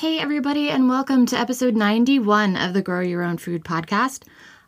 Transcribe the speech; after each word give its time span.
Hey, 0.00 0.18
everybody, 0.18 0.70
and 0.70 0.88
welcome 0.88 1.26
to 1.26 1.38
episode 1.38 1.76
91 1.76 2.56
of 2.56 2.72
the 2.72 2.80
Grow 2.80 3.02
Your 3.02 3.22
Own 3.22 3.36
Food 3.36 3.66
podcast. 3.66 4.22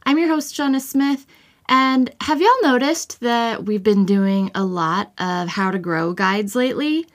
I'm 0.04 0.18
your 0.18 0.28
host, 0.28 0.54
Shauna 0.54 0.78
Smith. 0.78 1.24
And 1.70 2.14
have 2.20 2.42
y'all 2.42 2.50
noticed 2.62 3.18
that 3.20 3.64
we've 3.64 3.82
been 3.82 4.04
doing 4.04 4.50
a 4.54 4.62
lot 4.62 5.10
of 5.16 5.48
how 5.48 5.70
to 5.70 5.78
grow 5.78 6.12
guides 6.12 6.54
lately? 6.54 7.06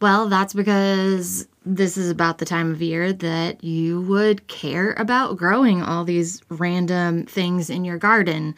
Well, 0.00 0.28
that's 0.28 0.54
because 0.54 1.48
this 1.66 1.96
is 1.96 2.08
about 2.08 2.38
the 2.38 2.44
time 2.44 2.70
of 2.70 2.80
year 2.80 3.12
that 3.14 3.64
you 3.64 4.02
would 4.02 4.46
care 4.46 4.92
about 4.92 5.36
growing 5.36 5.82
all 5.82 6.04
these 6.04 6.40
random 6.50 7.26
things 7.26 7.68
in 7.68 7.84
your 7.84 7.98
garden. 7.98 8.54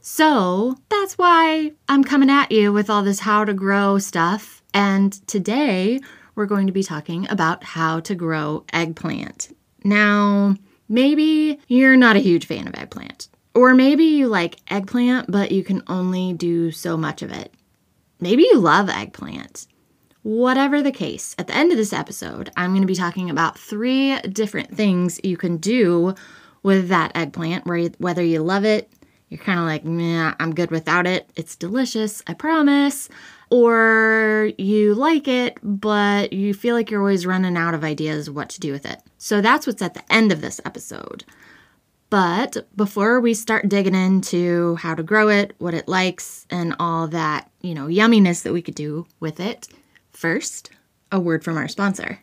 So 0.00 0.78
that's 0.88 1.18
why 1.18 1.72
I'm 1.90 2.04
coming 2.04 2.30
at 2.30 2.50
you 2.50 2.72
with 2.72 2.88
all 2.88 3.02
this 3.02 3.20
how 3.20 3.44
to 3.44 3.52
grow 3.52 3.98
stuff. 3.98 4.62
And 4.72 5.12
today 5.26 6.00
we're 6.34 6.46
going 6.46 6.66
to 6.66 6.72
be 6.72 6.82
talking 6.82 7.28
about 7.30 7.64
how 7.64 8.00
to 8.00 8.14
grow 8.14 8.64
eggplant. 8.72 9.54
Now, 9.84 10.56
maybe 10.88 11.58
you're 11.68 11.96
not 11.96 12.16
a 12.16 12.20
huge 12.20 12.46
fan 12.46 12.68
of 12.68 12.74
eggplant, 12.74 13.28
or 13.54 13.74
maybe 13.74 14.04
you 14.04 14.28
like 14.28 14.60
eggplant, 14.68 15.30
but 15.30 15.52
you 15.52 15.64
can 15.64 15.82
only 15.86 16.32
do 16.32 16.70
so 16.70 16.96
much 16.96 17.22
of 17.22 17.30
it. 17.32 17.52
Maybe 18.20 18.42
you 18.42 18.58
love 18.58 18.88
eggplant. 18.88 19.66
Whatever 20.22 20.82
the 20.82 20.92
case, 20.92 21.34
at 21.38 21.46
the 21.46 21.56
end 21.56 21.72
of 21.72 21.78
this 21.78 21.94
episode, 21.94 22.50
I'm 22.56 22.72
going 22.72 22.82
to 22.82 22.86
be 22.86 22.94
talking 22.94 23.30
about 23.30 23.58
three 23.58 24.20
different 24.20 24.76
things 24.76 25.18
you 25.24 25.38
can 25.38 25.56
do 25.56 26.14
with 26.62 26.88
that 26.88 27.12
eggplant, 27.14 27.66
whether 27.98 28.22
you 28.22 28.42
love 28.42 28.66
it, 28.66 28.92
you're 29.30 29.38
kind 29.38 29.58
of 29.58 29.64
like, 29.64 29.84
nah, 29.84 30.34
I'm 30.38 30.54
good 30.54 30.70
without 30.70 31.06
it. 31.06 31.30
It's 31.36 31.56
delicious, 31.56 32.22
I 32.26 32.34
promise 32.34 33.08
or 33.50 34.52
you 34.56 34.94
like 34.94 35.28
it, 35.28 35.58
but 35.62 36.32
you 36.32 36.54
feel 36.54 36.74
like 36.74 36.90
you're 36.90 37.00
always 37.00 37.26
running 37.26 37.56
out 37.56 37.74
of 37.74 37.84
ideas 37.84 38.30
what 38.30 38.48
to 38.50 38.60
do 38.60 38.72
with 38.72 38.86
it. 38.86 39.00
So 39.18 39.40
that's 39.40 39.66
what's 39.66 39.82
at 39.82 39.94
the 39.94 40.12
end 40.12 40.32
of 40.32 40.40
this 40.40 40.60
episode. 40.64 41.24
But 42.10 42.56
before 42.76 43.20
we 43.20 43.34
start 43.34 43.68
digging 43.68 43.94
into 43.94 44.76
how 44.76 44.94
to 44.94 45.02
grow 45.02 45.28
it, 45.28 45.54
what 45.58 45.74
it 45.74 45.86
likes, 45.86 46.46
and 46.50 46.74
all 46.80 47.06
that, 47.08 47.50
you 47.60 47.74
know, 47.74 47.86
yumminess 47.86 48.42
that 48.42 48.52
we 48.52 48.62
could 48.62 48.74
do 48.74 49.06
with 49.20 49.38
it, 49.38 49.68
first, 50.12 50.70
a 51.12 51.20
word 51.20 51.44
from 51.44 51.56
our 51.56 51.68
sponsor. 51.68 52.20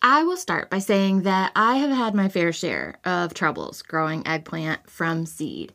I 0.00 0.22
will 0.22 0.36
start 0.36 0.68
by 0.68 0.80
saying 0.80 1.22
that 1.22 1.50
I 1.56 1.76
have 1.76 1.90
had 1.90 2.14
my 2.14 2.28
fair 2.28 2.52
share 2.52 2.98
of 3.04 3.34
troubles 3.34 3.82
growing 3.82 4.24
eggplant 4.26 4.88
from 4.88 5.26
seed. 5.26 5.72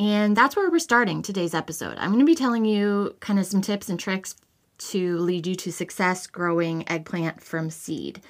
And 0.00 0.34
that's 0.34 0.56
where 0.56 0.70
we're 0.70 0.78
starting 0.78 1.20
today's 1.20 1.52
episode. 1.52 1.98
I'm 1.98 2.08
going 2.08 2.20
to 2.20 2.24
be 2.24 2.34
telling 2.34 2.64
you 2.64 3.14
kind 3.20 3.38
of 3.38 3.44
some 3.44 3.60
tips 3.60 3.90
and 3.90 4.00
tricks 4.00 4.34
to 4.78 5.18
lead 5.18 5.46
you 5.46 5.54
to 5.56 5.70
success 5.70 6.26
growing 6.26 6.88
eggplant 6.88 7.42
from 7.42 7.68
seed. 7.68 8.22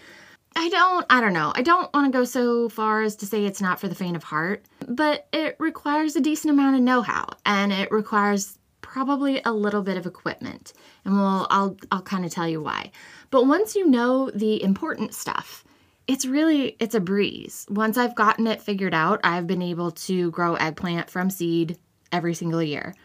I 0.57 0.69
don't, 0.69 1.07
I 1.09 1.21
don't 1.21 1.33
know. 1.33 1.53
I 1.55 1.63
don't 1.63 1.89
want 1.95 2.13
to 2.13 2.19
go 2.19 2.25
so 2.25 2.69
far 2.71 3.03
as 3.03 3.15
to 3.17 3.27
say 3.27 3.45
it's 3.45 3.61
not 3.61 3.79
for 3.79 3.87
the 3.87 3.95
faint 3.95 4.17
of 4.17 4.25
heart, 4.25 4.65
but 4.89 5.29
it 5.33 5.55
requires 5.61 6.17
a 6.17 6.21
decent 6.21 6.53
amount 6.53 6.75
of 6.75 6.83
know-how 6.83 7.29
and 7.47 7.73
it 7.73 7.93
requires 7.93 8.59
probably 8.81 9.41
a 9.45 9.53
little 9.53 9.83
bit 9.83 9.97
of 9.97 10.07
equipment. 10.07 10.73
And 11.05 11.15
we'll 11.15 11.47
I'll 11.51 11.77
I'll 11.93 12.03
kind 12.03 12.25
of 12.25 12.33
tell 12.33 12.49
you 12.49 12.61
why. 12.61 12.91
But 13.31 13.47
once 13.47 13.77
you 13.77 13.87
know 13.87 14.29
the 14.35 14.61
important 14.61 15.15
stuff, 15.15 15.65
it's 16.11 16.27
really 16.27 16.75
it's 16.81 16.97
a 16.97 17.01
breeze. 17.01 17.67
Once 17.71 17.97
I've 17.97 18.17
gotten 18.17 18.49
it 18.49 18.61
figured 18.61 18.95
out, 18.95 19.21
I've 19.23 19.47
been 19.47 19.63
able 19.63 19.93
to 19.93 20.33
grow 20.33 20.57
eggplant 20.57 21.09
from 21.09 21.31
seed 21.31 21.79
every 22.11 22.35
single 22.35 22.61
year. 22.61 22.97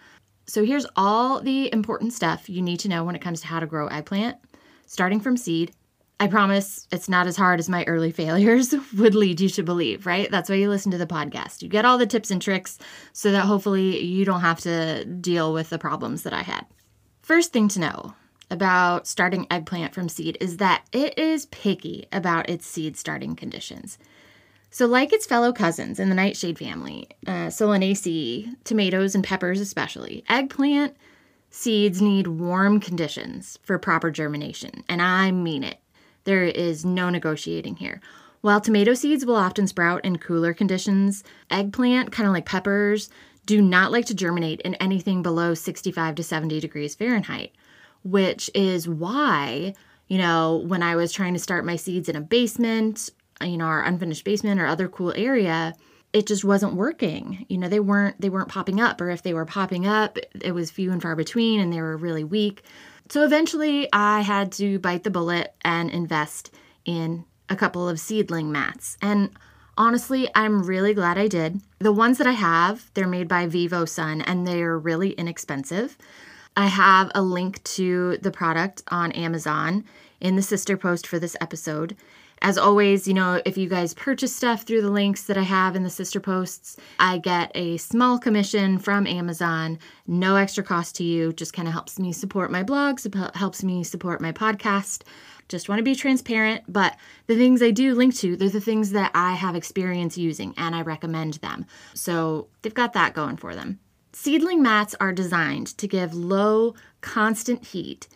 So 0.47 0.65
here's 0.65 0.87
all 0.95 1.39
the 1.39 1.71
important 1.71 2.13
stuff 2.13 2.49
you 2.49 2.63
need 2.63 2.79
to 2.79 2.89
know 2.89 3.03
when 3.03 3.15
it 3.15 3.21
comes 3.21 3.41
to 3.41 3.47
how 3.47 3.59
to 3.59 3.67
grow 3.67 3.85
eggplant, 3.87 4.37
starting 4.87 5.19
from 5.19 5.37
seed. 5.37 5.71
I 6.19 6.25
promise 6.25 6.87
it's 6.91 7.07
not 7.07 7.27
as 7.27 7.37
hard 7.37 7.59
as 7.59 7.69
my 7.69 7.83
early 7.83 8.11
failures 8.23 8.73
would 8.97 9.13
lead 9.13 9.39
you 9.39 9.49
to 9.49 9.61
believe, 9.61 10.07
right? 10.07 10.31
That's 10.31 10.49
why 10.49 10.55
you 10.55 10.69
listen 10.69 10.91
to 10.91 10.97
the 10.97 11.05
podcast. 11.05 11.61
You 11.61 11.69
get 11.69 11.85
all 11.85 11.99
the 11.99 12.07
tips 12.07 12.31
and 12.31 12.41
tricks 12.41 12.79
so 13.13 13.31
that 13.31 13.41
hopefully 13.41 14.03
you 14.03 14.25
don't 14.25 14.41
have 14.41 14.61
to 14.61 15.05
deal 15.05 15.53
with 15.53 15.69
the 15.69 15.77
problems 15.77 16.23
that 16.23 16.33
I 16.33 16.41
had. 16.41 16.65
First 17.21 17.53
thing 17.53 17.67
to 17.67 17.79
know 17.79 18.15
about 18.49 19.07
starting 19.07 19.47
eggplant 19.49 19.93
from 19.93 20.09
seed 20.09 20.37
is 20.39 20.57
that 20.57 20.85
it 20.91 21.17
is 21.17 21.47
picky 21.47 22.07
about 22.11 22.49
its 22.49 22.65
seed 22.65 22.97
starting 22.97 23.35
conditions. 23.35 23.97
So, 24.69 24.85
like 24.85 25.13
its 25.13 25.25
fellow 25.25 25.53
cousins 25.53 25.99
in 25.99 26.09
the 26.09 26.15
nightshade 26.15 26.59
family, 26.59 27.07
uh, 27.25 27.47
Solanaceae, 27.47 28.55
tomatoes, 28.65 29.15
and 29.15 29.23
peppers 29.23 29.61
especially, 29.61 30.23
eggplant 30.27 30.97
seeds 31.49 32.01
need 32.01 32.27
warm 32.27 32.81
conditions 32.81 33.57
for 33.63 33.79
proper 33.79 34.11
germination. 34.11 34.83
And 34.89 35.01
I 35.01 35.31
mean 35.31 35.63
it. 35.63 35.79
There 36.25 36.43
is 36.43 36.83
no 36.83 37.09
negotiating 37.09 37.77
here. 37.77 38.01
While 38.41 38.59
tomato 38.59 38.93
seeds 38.93 39.25
will 39.25 39.37
often 39.37 39.65
sprout 39.65 40.03
in 40.03 40.17
cooler 40.17 40.53
conditions, 40.53 41.23
eggplant, 41.49 42.11
kind 42.11 42.27
of 42.27 42.33
like 42.33 42.45
peppers, 42.45 43.09
do 43.45 43.61
not 43.61 43.91
like 43.91 44.05
to 44.07 44.13
germinate 44.13 44.59
in 44.61 44.75
anything 44.75 45.23
below 45.23 45.53
65 45.53 46.15
to 46.15 46.23
70 46.23 46.59
degrees 46.59 46.95
Fahrenheit 46.95 47.53
which 48.05 48.51
is 48.53 48.87
why, 48.87 49.73
you 50.07 50.19
know, 50.19 50.63
when 50.67 50.83
I 50.83 50.95
was 50.95 51.11
trying 51.11 51.33
to 51.33 51.39
start 51.39 51.65
my 51.65 51.75
seeds 51.75 52.07
in 52.07 52.15
a 52.15 52.21
basement, 52.21 53.09
you 53.41 53.57
know, 53.57 53.65
our 53.65 53.83
unfinished 53.83 54.23
basement 54.23 54.61
or 54.61 54.67
other 54.67 54.87
cool 54.87 55.11
area, 55.15 55.73
it 56.13 56.27
just 56.27 56.45
wasn't 56.45 56.75
working. 56.75 57.45
You 57.49 57.57
know, 57.57 57.67
they 57.67 57.79
weren't 57.79 58.21
they 58.21 58.29
weren't 58.29 58.47
popping 58.47 58.79
up 58.79 59.01
or 59.01 59.09
if 59.09 59.23
they 59.23 59.33
were 59.33 59.45
popping 59.45 59.87
up, 59.87 60.17
it 60.39 60.53
was 60.53 60.69
few 60.71 60.91
and 60.91 61.01
far 61.01 61.15
between 61.15 61.59
and 61.59 61.73
they 61.73 61.81
were 61.81 61.97
really 61.97 62.23
weak. 62.23 62.63
So 63.09 63.23
eventually 63.23 63.89
I 63.91 64.21
had 64.21 64.51
to 64.53 64.79
bite 64.79 65.03
the 65.03 65.11
bullet 65.11 65.55
and 65.63 65.89
invest 65.89 66.53
in 66.85 67.25
a 67.49 67.55
couple 67.55 67.89
of 67.89 67.99
seedling 67.99 68.51
mats. 68.51 68.97
And 69.01 69.31
honestly, 69.77 70.29
I'm 70.35 70.63
really 70.63 70.93
glad 70.93 71.17
I 71.17 71.27
did. 71.27 71.59
The 71.79 71.91
ones 71.91 72.19
that 72.19 72.27
I 72.27 72.33
have, 72.33 72.91
they're 72.93 73.07
made 73.07 73.27
by 73.27 73.47
VIVOSUN 73.47 74.23
and 74.25 74.47
they're 74.47 74.77
really 74.77 75.11
inexpensive. 75.11 75.97
I 76.57 76.67
have 76.67 77.11
a 77.13 77.21
link 77.21 77.61
to 77.63 78.17
the 78.17 78.31
product 78.31 78.81
on 78.87 79.11
Amazon 79.11 79.83
in 80.21 80.35
the 80.35 80.41
sister 80.41 80.77
post 80.77 81.05
for 81.05 81.19
this 81.19 81.35
episode. 81.41 81.97
As 82.41 82.57
always, 82.57 83.07
you 83.07 83.13
know, 83.13 83.41
if 83.45 83.57
you 83.57 83.67
guys 83.67 83.93
purchase 83.93 84.35
stuff 84.35 84.63
through 84.63 84.81
the 84.81 84.89
links 84.89 85.23
that 85.23 85.37
I 85.37 85.41
have 85.43 85.75
in 85.75 85.83
the 85.83 85.89
sister 85.89 86.19
posts, 86.19 86.77
I 86.99 87.17
get 87.17 87.51
a 87.55 87.77
small 87.77 88.19
commission 88.19 88.77
from 88.77 89.07
Amazon, 89.07 89.79
no 90.07 90.35
extra 90.35 90.63
cost 90.63 90.95
to 90.97 91.03
you, 91.03 91.33
just 91.33 91.53
kind 91.53 91.67
of 91.67 91.73
helps 91.73 91.97
me 91.99 92.11
support 92.11 92.51
my 92.51 92.63
blogs, 92.63 93.35
helps 93.35 93.63
me 93.63 93.83
support 93.83 94.21
my 94.21 94.31
podcast. 94.31 95.03
Just 95.47 95.69
want 95.69 95.79
to 95.79 95.83
be 95.83 95.95
transparent, 95.95 96.63
but 96.67 96.97
the 97.27 97.35
things 97.35 97.61
I 97.61 97.71
do 97.71 97.93
link 97.93 98.15
to, 98.15 98.35
they're 98.35 98.49
the 98.49 98.61
things 98.61 98.91
that 98.91 99.11
I 99.13 99.33
have 99.33 99.55
experience 99.55 100.17
using 100.17 100.53
and 100.57 100.73
I 100.73 100.81
recommend 100.81 101.35
them. 101.35 101.65
So 101.93 102.47
they've 102.61 102.73
got 102.73 102.93
that 102.93 103.13
going 103.13 103.37
for 103.37 103.55
them. 103.55 103.79
Seedling 104.17 104.63
mats 104.63 104.95
are 105.01 105.11
designed 105.11 105.77
to 105.77 105.89
give 105.89 106.13
low, 106.13 106.73
constant 107.01 107.65
heat 107.65 108.07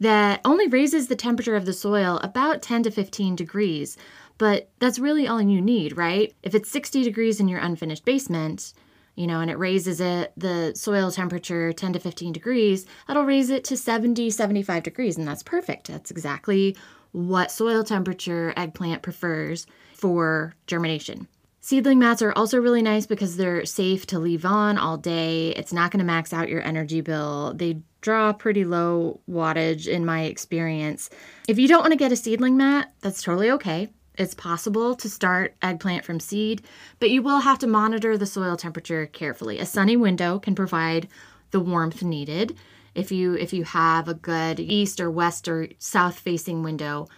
that 0.00 0.40
only 0.44 0.66
raises 0.66 1.06
the 1.06 1.14
temperature 1.14 1.54
of 1.54 1.64
the 1.64 1.72
soil 1.72 2.18
about 2.24 2.60
10 2.60 2.82
to 2.82 2.90
15 2.90 3.36
degrees. 3.36 3.96
But 4.36 4.68
that's 4.80 4.98
really 4.98 5.28
all 5.28 5.40
you 5.40 5.60
need, 5.60 5.96
right? 5.96 6.34
If 6.42 6.56
it's 6.56 6.72
60 6.72 7.04
degrees 7.04 7.38
in 7.38 7.46
your 7.46 7.60
unfinished 7.60 8.04
basement, 8.04 8.74
you 9.14 9.28
know, 9.28 9.40
and 9.40 9.48
it 9.48 9.56
raises 9.56 10.00
it, 10.00 10.32
the 10.36 10.72
soil 10.74 11.12
temperature 11.12 11.72
10 11.72 11.92
to 11.92 12.00
15 12.00 12.32
degrees, 12.32 12.84
that'll 13.06 13.22
raise 13.22 13.48
it 13.48 13.62
to 13.64 13.76
70, 13.76 14.30
75 14.30 14.82
degrees, 14.82 15.16
and 15.16 15.26
that's 15.26 15.44
perfect. 15.44 15.86
That's 15.86 16.10
exactly 16.10 16.76
what 17.12 17.52
soil 17.52 17.84
temperature 17.84 18.52
eggplant 18.56 19.02
prefers 19.02 19.68
for 19.94 20.56
germination. 20.66 21.28
Seedling 21.64 21.98
mats 21.98 22.20
are 22.20 22.34
also 22.36 22.58
really 22.58 22.82
nice 22.82 23.06
because 23.06 23.38
they're 23.38 23.64
safe 23.64 24.06
to 24.08 24.18
leave 24.18 24.44
on 24.44 24.76
all 24.76 24.98
day. 24.98 25.48
It's 25.52 25.72
not 25.72 25.90
going 25.90 26.00
to 26.00 26.04
max 26.04 26.30
out 26.30 26.50
your 26.50 26.60
energy 26.60 27.00
bill. 27.00 27.54
They 27.54 27.78
draw 28.02 28.34
pretty 28.34 28.66
low 28.66 29.20
wattage 29.26 29.88
in 29.88 30.04
my 30.04 30.24
experience. 30.24 31.08
If 31.48 31.58
you 31.58 31.66
don't 31.66 31.80
want 31.80 31.92
to 31.92 31.96
get 31.96 32.12
a 32.12 32.16
seedling 32.16 32.58
mat, 32.58 32.92
that's 33.00 33.22
totally 33.22 33.50
okay. 33.52 33.88
It's 34.18 34.34
possible 34.34 34.94
to 34.94 35.08
start 35.08 35.56
eggplant 35.62 36.04
from 36.04 36.20
seed, 36.20 36.60
but 37.00 37.08
you 37.08 37.22
will 37.22 37.40
have 37.40 37.60
to 37.60 37.66
monitor 37.66 38.18
the 38.18 38.26
soil 38.26 38.58
temperature 38.58 39.06
carefully. 39.06 39.58
A 39.58 39.64
sunny 39.64 39.96
window 39.96 40.38
can 40.38 40.54
provide 40.54 41.08
the 41.50 41.60
warmth 41.60 42.02
needed. 42.02 42.58
If 42.94 43.10
you 43.10 43.36
if 43.36 43.54
you 43.54 43.64
have 43.64 44.06
a 44.06 44.12
good 44.12 44.60
east 44.60 45.00
or 45.00 45.10
west 45.10 45.48
or 45.48 45.68
south 45.78 46.18
facing 46.18 46.62
window, 46.62 47.08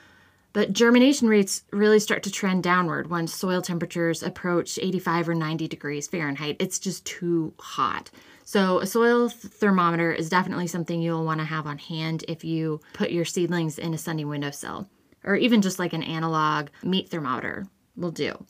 But 0.56 0.73
germination 0.73 1.29
rates 1.29 1.64
really 1.70 2.00
start 2.00 2.23
to 2.23 2.31
trend 2.31 2.62
downward 2.62 3.11
when 3.11 3.26
soil 3.26 3.61
temperatures 3.61 4.23
approach 4.23 4.79
85 4.81 5.29
or 5.29 5.35
90 5.35 5.69
degrees 5.69 6.08
Fahrenheit. 6.08 6.56
It's 6.58 6.79
just 6.79 7.05
too 7.05 7.53
hot. 7.58 8.11
So, 8.47 8.79
a 8.79 8.87
soil 8.87 9.29
thermometer 9.29 10.11
is 10.11 10.31
definitely 10.31 10.67
something 10.67 11.03
you'll 11.03 11.26
want 11.26 11.41
to 11.41 11.44
have 11.44 11.67
on 11.67 11.76
hand 11.76 12.25
if 12.26 12.43
you 12.43 12.81
put 12.94 13.11
your 13.11 13.26
seedlings 13.26 13.79
in 13.79 13.93
a 13.93 13.99
sunny 13.99 14.25
windowsill, 14.25 14.88
or 15.25 15.37
even 15.37 15.61
just 15.61 15.79
like 15.79 15.93
an 15.93 16.03
analog 16.03 16.69
meat 16.82 17.11
thermometer 17.11 17.67
will 17.94 18.11
do. 18.11 18.43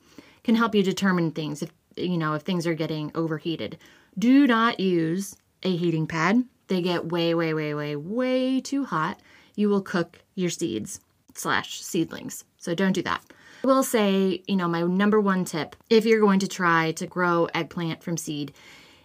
Can 0.45 0.55
help 0.55 0.77
you 0.77 0.85
determine 0.85 1.33
things 1.33 1.61
if 1.61 1.73
you 1.97 2.19
know 2.19 2.35
if 2.35 2.43
things 2.43 2.69
are 2.69 2.75
getting 2.75 3.11
overheated. 3.17 3.79
Do 4.17 4.47
not 4.47 4.79
use 4.79 5.35
a 5.65 5.77
heating 5.77 6.07
pad. 6.07 6.45
They 6.69 6.83
get 6.83 7.11
way, 7.11 7.35
way, 7.35 7.53
way, 7.53 7.75
way, 7.75 7.97
way 7.97 8.61
too 8.61 8.85
hot. 8.85 9.19
You 9.57 9.69
will 9.69 9.83
cook 9.83 10.21
your 10.37 10.51
seeds 10.51 11.01
slash 11.37 11.81
seedlings. 11.81 12.45
So 12.59 12.75
don't 12.75 12.93
do 12.93 13.03
that. 13.03 13.23
I 13.65 13.67
will 13.67 13.83
say, 13.83 14.43
you 14.47 14.57
know, 14.57 14.69
my 14.69 14.83
number 14.83 15.21
one 15.21 15.45
tip 15.45 15.77
if 15.91 16.05
you're 16.05 16.21
going 16.21 16.41
to 16.41 16.49
try 16.49 16.93
to 16.93 17.07
grow 17.07 17.47
eggplant 17.55 18.03
from 18.03 18.17
seed 18.17 18.53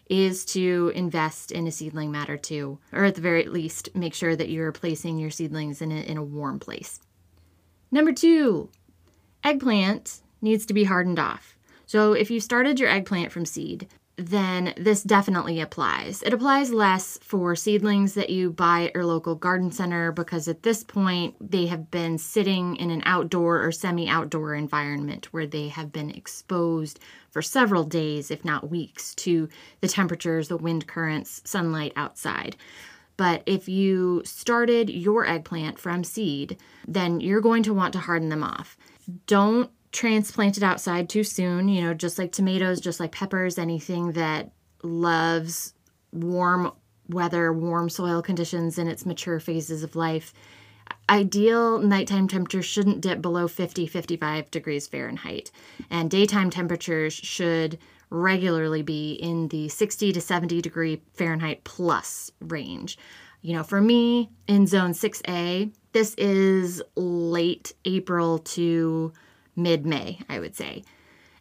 is 0.08 0.44
to 0.44 0.92
invest 0.94 1.52
in 1.52 1.68
a 1.68 1.72
seedling 1.72 2.12
mat 2.12 2.30
or 2.30 2.38
two, 2.38 2.78
or 2.92 3.06
at 3.06 3.16
the 3.16 3.22
very 3.22 3.46
least, 3.46 3.90
make 3.96 4.14
sure 4.14 4.36
that 4.36 4.50
you're 4.50 4.72
placing 4.74 5.18
your 5.18 5.30
seedlings 5.30 5.82
in 5.82 5.92
a, 5.92 6.02
in 6.02 6.18
a 6.18 6.24
warm 6.24 6.60
place. 6.60 7.00
Number 7.92 8.12
two, 8.12 8.70
eggplant 9.44 10.22
needs 10.42 10.66
to 10.66 10.74
be 10.74 10.84
hardened 10.84 11.20
off. 11.20 11.56
So 11.86 12.14
if 12.14 12.30
you 12.30 12.40
started 12.40 12.80
your 12.80 12.90
eggplant 12.90 13.32
from 13.32 13.46
seed, 13.46 13.88
then 14.18 14.74
this 14.78 15.04
definitely 15.04 15.60
applies. 15.60 16.22
It 16.22 16.34
applies 16.34 16.72
less 16.72 17.18
for 17.22 17.56
seedlings 17.56 18.14
that 18.14 18.30
you 18.30 18.52
buy 18.52 18.86
at 18.86 18.94
your 18.94 19.06
local 19.06 19.36
garden 19.36 19.72
center 19.72 20.12
because 20.12 20.48
at 20.48 20.64
this 20.64 20.84
point 20.84 21.36
they 21.40 21.68
have 21.68 21.90
been 21.90 22.18
sitting 22.18 22.76
in 22.76 22.92
an 22.92 23.02
outdoor 23.06 23.64
or 23.64 23.72
semi 23.72 24.08
outdoor 24.08 24.54
environment 24.54 25.32
where 25.32 25.48
they 25.48 25.70
have 25.70 25.92
been 25.92 26.10
exposed 26.12 27.00
for 27.30 27.42
several 27.42 27.84
days, 27.84 28.30
if 28.30 28.44
not 28.44 28.70
weeks, 28.70 29.16
to 29.16 29.48
the 29.80 29.88
temperatures, 29.88 30.50
the 30.50 30.58
wind 30.58 30.88
currents, 30.88 31.42
sunlight 31.46 31.94
outside. 31.96 32.56
But 33.18 33.44
if 33.46 33.70
you 33.70 34.22
started 34.26 34.90
your 34.90 35.26
eggplant 35.26 35.80
from 35.80 36.04
seed, 36.04 36.58
then 36.88 37.20
you're 37.20 37.42
going 37.42 37.64
to 37.64 37.74
want 37.74 37.94
to 37.94 38.00
harden 38.00 38.30
them 38.30 38.44
off. 38.44 38.78
Don't 39.28 39.70
transplanted 39.92 40.64
outside 40.64 41.10
too 41.10 41.24
soon, 41.24 41.68
you 41.68 41.82
know, 41.82 41.94
just 41.94 42.18
like 42.18 42.32
tomatoes, 42.32 42.80
just 42.80 43.00
like 43.00 43.12
peppers, 43.12 43.58
anything 43.58 44.14
that 44.14 44.52
loves 44.84 45.74
warm 46.12 46.72
weather, 47.10 47.52
warm 47.52 47.90
soil 47.90 48.22
conditions 48.22 48.78
in 48.78 48.88
its 48.88 49.06
mature 49.06 49.40
phases 49.40 49.84
of 49.84 49.96
life. 49.96 50.34
Ideal 51.10 51.80
nighttime 51.80 52.28
temperatures 52.28 52.66
shouldn't 52.66 53.02
dip 53.02 53.22
below 53.22 53.48
50, 53.48 53.88
55 53.88 54.50
degrees 54.52 54.88
Fahrenheit, 54.88 55.52
and 55.90 56.10
daytime 56.10 56.50
temperatures 56.50 57.14
should 57.14 57.78
regularly 58.10 58.82
be 58.82 59.14
in 59.14 59.48
the 59.50 59.70
60 59.70 60.12
to 60.14 60.22
70 60.22 60.62
degree 60.62 61.02
Fahrenheit 61.14 61.64
plus 61.64 62.32
range. 62.42 62.98
You 63.42 63.54
know, 63.54 63.64
for 63.64 63.82
me 63.82 64.30
in 64.48 64.68
zone 64.68 64.92
6A, 64.92 65.74
this 65.94 66.14
is 66.16 66.82
late 66.96 67.74
April 67.86 68.40
to 68.40 69.12
mid 69.56 69.86
May, 69.86 70.20
I 70.30 70.40
would 70.40 70.56
say. 70.56 70.84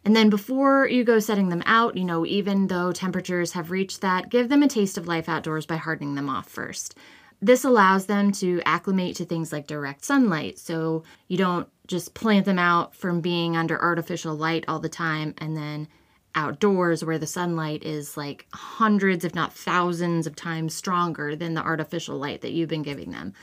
And 0.03 0.15
then 0.15 0.29
before 0.29 0.87
you 0.87 1.03
go 1.03 1.19
setting 1.19 1.49
them 1.49 1.63
out, 1.65 1.95
you 1.95 2.03
know, 2.03 2.25
even 2.25 2.67
though 2.67 2.91
temperatures 2.91 3.51
have 3.51 3.69
reached 3.69 4.01
that, 4.01 4.29
give 4.29 4.49
them 4.49 4.63
a 4.63 4.67
taste 4.67 4.97
of 4.97 5.07
life 5.07 5.29
outdoors 5.29 5.65
by 5.65 5.75
hardening 5.75 6.15
them 6.15 6.29
off 6.29 6.49
first. 6.49 6.95
This 7.39 7.63
allows 7.63 8.05
them 8.05 8.31
to 8.33 8.61
acclimate 8.65 9.15
to 9.17 9.25
things 9.25 9.51
like 9.51 9.67
direct 9.67 10.03
sunlight, 10.03 10.59
so 10.59 11.03
you 11.27 11.37
don't 11.37 11.67
just 11.87 12.13
plant 12.13 12.45
them 12.45 12.59
out 12.59 12.95
from 12.95 13.21
being 13.21 13.57
under 13.57 13.81
artificial 13.81 14.35
light 14.35 14.63
all 14.67 14.79
the 14.79 14.89
time 14.89 15.33
and 15.39 15.57
then 15.57 15.87
outdoors 16.35 17.03
where 17.03 17.17
the 17.17 17.27
sunlight 17.27 17.83
is 17.83 18.15
like 18.15 18.47
hundreds, 18.53 19.25
if 19.25 19.35
not 19.35 19.53
thousands, 19.53 20.27
of 20.27 20.35
times 20.35 20.73
stronger 20.73 21.35
than 21.35 21.53
the 21.53 21.61
artificial 21.61 22.17
light 22.17 22.41
that 22.41 22.53
you've 22.53 22.69
been 22.69 22.83
giving 22.83 23.11
them. 23.11 23.33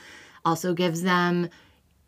Also 0.45 0.73
gives 0.73 1.01
them 1.01 1.49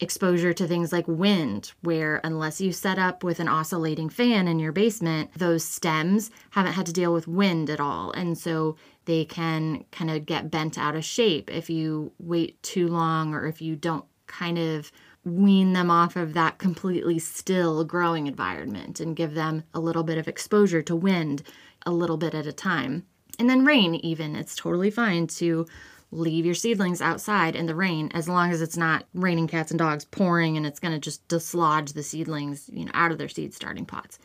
exposure 0.01 0.51
to 0.51 0.67
things 0.67 0.91
like 0.91 1.07
wind, 1.07 1.71
where 1.81 2.19
unless 2.23 2.59
you 2.59 2.71
set 2.71 2.97
up 2.97 3.23
with 3.23 3.39
an 3.39 3.47
oscillating 3.47 4.09
fan 4.09 4.47
in 4.47 4.59
your 4.59 4.71
basement, 4.71 5.29
those 5.37 5.63
stems 5.63 6.31
haven't 6.49 6.73
had 6.73 6.87
to 6.87 6.93
deal 6.93 7.13
with 7.13 7.27
wind 7.27 7.69
at 7.69 7.79
all. 7.79 8.11
And 8.11 8.37
so 8.37 8.75
they 9.05 9.23
can 9.25 9.85
kind 9.91 10.09
of 10.09 10.25
get 10.25 10.51
bent 10.51 10.77
out 10.77 10.95
of 10.95 11.05
shape 11.05 11.49
if 11.51 11.69
you 11.69 12.11
wait 12.19 12.61
too 12.63 12.87
long 12.87 13.33
or 13.33 13.45
if 13.45 13.61
you 13.61 13.75
don't 13.75 14.05
kind 14.27 14.57
of 14.57 14.91
wean 15.23 15.73
them 15.73 15.91
off 15.91 16.15
of 16.15 16.33
that 16.33 16.57
completely 16.57 17.19
still 17.19 17.83
growing 17.83 18.25
environment 18.25 18.99
and 18.99 19.15
give 19.15 19.35
them 19.35 19.63
a 19.73 19.79
little 19.79 20.03
bit 20.03 20.17
of 20.17 20.27
exposure 20.27 20.81
to 20.81 20.95
wind 20.95 21.43
a 21.85 21.91
little 21.91 22.17
bit 22.17 22.33
at 22.33 22.47
a 22.47 22.53
time. 22.53 23.05
And 23.37 23.49
then 23.49 23.65
rain, 23.65 23.95
even. 23.95 24.35
It's 24.35 24.55
totally 24.55 24.89
fine 24.89 25.27
to 25.27 25.65
leave 26.11 26.45
your 26.45 26.55
seedlings 26.55 27.01
outside 27.01 27.55
in 27.55 27.65
the 27.65 27.75
rain 27.75 28.11
as 28.13 28.27
long 28.27 28.51
as 28.51 28.61
it's 28.61 28.77
not 28.77 29.05
raining 29.13 29.47
cats 29.47 29.71
and 29.71 29.79
dogs 29.79 30.05
pouring 30.05 30.57
and 30.57 30.65
it's 30.65 30.79
going 30.79 30.93
to 30.93 30.99
just 30.99 31.25
dislodge 31.27 31.93
the 31.93 32.03
seedlings 32.03 32.69
you 32.71 32.85
know 32.85 32.91
out 32.93 33.11
of 33.11 33.17
their 33.17 33.29
seed 33.29 33.53
starting 33.53 33.85
pots. 33.85 34.19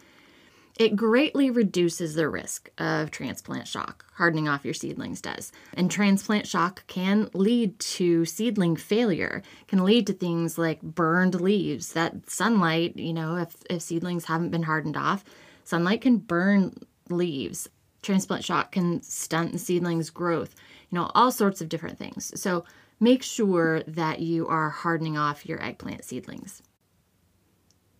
It 0.78 0.94
greatly 0.94 1.50
reduces 1.50 2.14
the 2.14 2.28
risk 2.28 2.68
of 2.76 3.10
transplant 3.10 3.66
shock 3.66 4.04
hardening 4.16 4.46
off 4.46 4.64
your 4.64 4.74
seedlings 4.74 5.22
does. 5.22 5.50
And 5.72 5.90
transplant 5.90 6.46
shock 6.46 6.86
can 6.86 7.30
lead 7.32 7.78
to 7.78 8.26
seedling 8.26 8.76
failure 8.76 9.42
can 9.68 9.84
lead 9.84 10.06
to 10.08 10.12
things 10.12 10.58
like 10.58 10.82
burned 10.82 11.40
leaves 11.40 11.92
that 11.92 12.28
sunlight 12.28 12.96
you 12.96 13.12
know 13.12 13.36
if, 13.36 13.56
if 13.70 13.80
seedlings 13.80 14.26
haven't 14.26 14.50
been 14.50 14.64
hardened 14.64 14.96
off 14.96 15.24
sunlight 15.64 16.00
can 16.00 16.18
burn 16.18 16.74
leaves 17.08 17.68
transplant 18.06 18.44
shock 18.44 18.72
can 18.72 19.02
stunt 19.02 19.52
the 19.52 19.58
seedlings 19.58 20.10
growth 20.10 20.54
you 20.90 20.98
know, 20.98 21.10
all 21.14 21.30
sorts 21.30 21.60
of 21.60 21.68
different 21.68 21.98
things. 21.98 22.38
So 22.40 22.64
make 23.00 23.22
sure 23.22 23.82
that 23.82 24.20
you 24.20 24.46
are 24.48 24.70
hardening 24.70 25.16
off 25.16 25.46
your 25.46 25.62
eggplant 25.62 26.04
seedlings. 26.04 26.62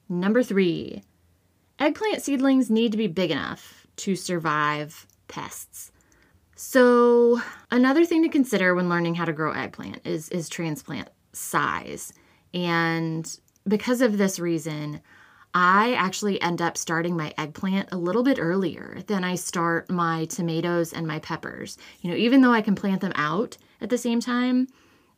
Number 0.08 0.43
three, 0.43 1.03
eggplant 1.79 2.23
seedlings 2.23 2.70
need 2.70 2.93
to 2.93 2.99
be 2.99 3.08
big 3.08 3.31
enough 3.31 3.87
to 3.97 4.14
survive 4.14 5.06
pests. 5.29 5.91
So, 6.59 7.43
another 7.70 8.06
thing 8.06 8.23
to 8.23 8.31
consider 8.31 8.75
when 8.75 8.88
learning 8.88 9.17
how 9.17 9.26
to 9.26 9.32
grow 9.32 9.52
eggplant 9.52 10.06
is, 10.06 10.31
is 10.31 10.49
transplant 10.49 11.11
size. 11.35 12.14
And 12.55 13.38
because 13.69 14.00
of 14.00 14.17
this 14.17 14.38
reason, 14.38 15.02
I 15.58 15.94
actually 15.94 16.38
end 16.43 16.61
up 16.61 16.76
starting 16.76 17.16
my 17.16 17.33
eggplant 17.38 17.88
a 17.90 17.97
little 17.97 18.23
bit 18.23 18.38
earlier 18.38 18.99
than 19.07 19.25
I 19.25 19.37
start 19.37 19.90
my 19.90 20.26
tomatoes 20.26 20.92
and 20.92 21.07
my 21.07 21.19
peppers. 21.19 21.78
You 22.02 22.11
know, 22.11 22.16
even 22.16 22.42
though 22.42 22.52
I 22.52 22.61
can 22.61 22.75
plant 22.75 23.00
them 23.00 23.14
out 23.14 23.57
at 23.81 23.88
the 23.88 23.97
same 23.97 24.21
time, 24.21 24.69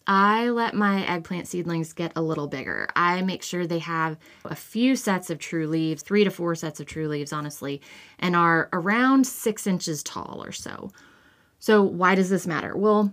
I 0.06 0.50
let 0.50 0.76
my 0.76 1.04
eggplant 1.04 1.48
seedlings 1.48 1.92
get 1.92 2.12
a 2.14 2.22
little 2.22 2.46
bigger. 2.46 2.88
I 2.94 3.20
make 3.22 3.42
sure 3.42 3.66
they 3.66 3.80
have 3.80 4.16
a 4.44 4.54
few 4.54 4.94
sets 4.94 5.28
of 5.28 5.40
true 5.40 5.66
leaves, 5.66 6.04
three 6.04 6.22
to 6.22 6.30
four 6.30 6.54
sets 6.54 6.78
of 6.78 6.86
true 6.86 7.08
leaves, 7.08 7.32
honestly, 7.32 7.82
and 8.20 8.36
are 8.36 8.68
around 8.72 9.26
six 9.26 9.66
inches 9.66 10.04
tall 10.04 10.40
or 10.44 10.52
so. 10.52 10.92
So, 11.58 11.82
why 11.82 12.14
does 12.14 12.30
this 12.30 12.46
matter? 12.46 12.76
Well, 12.76 13.12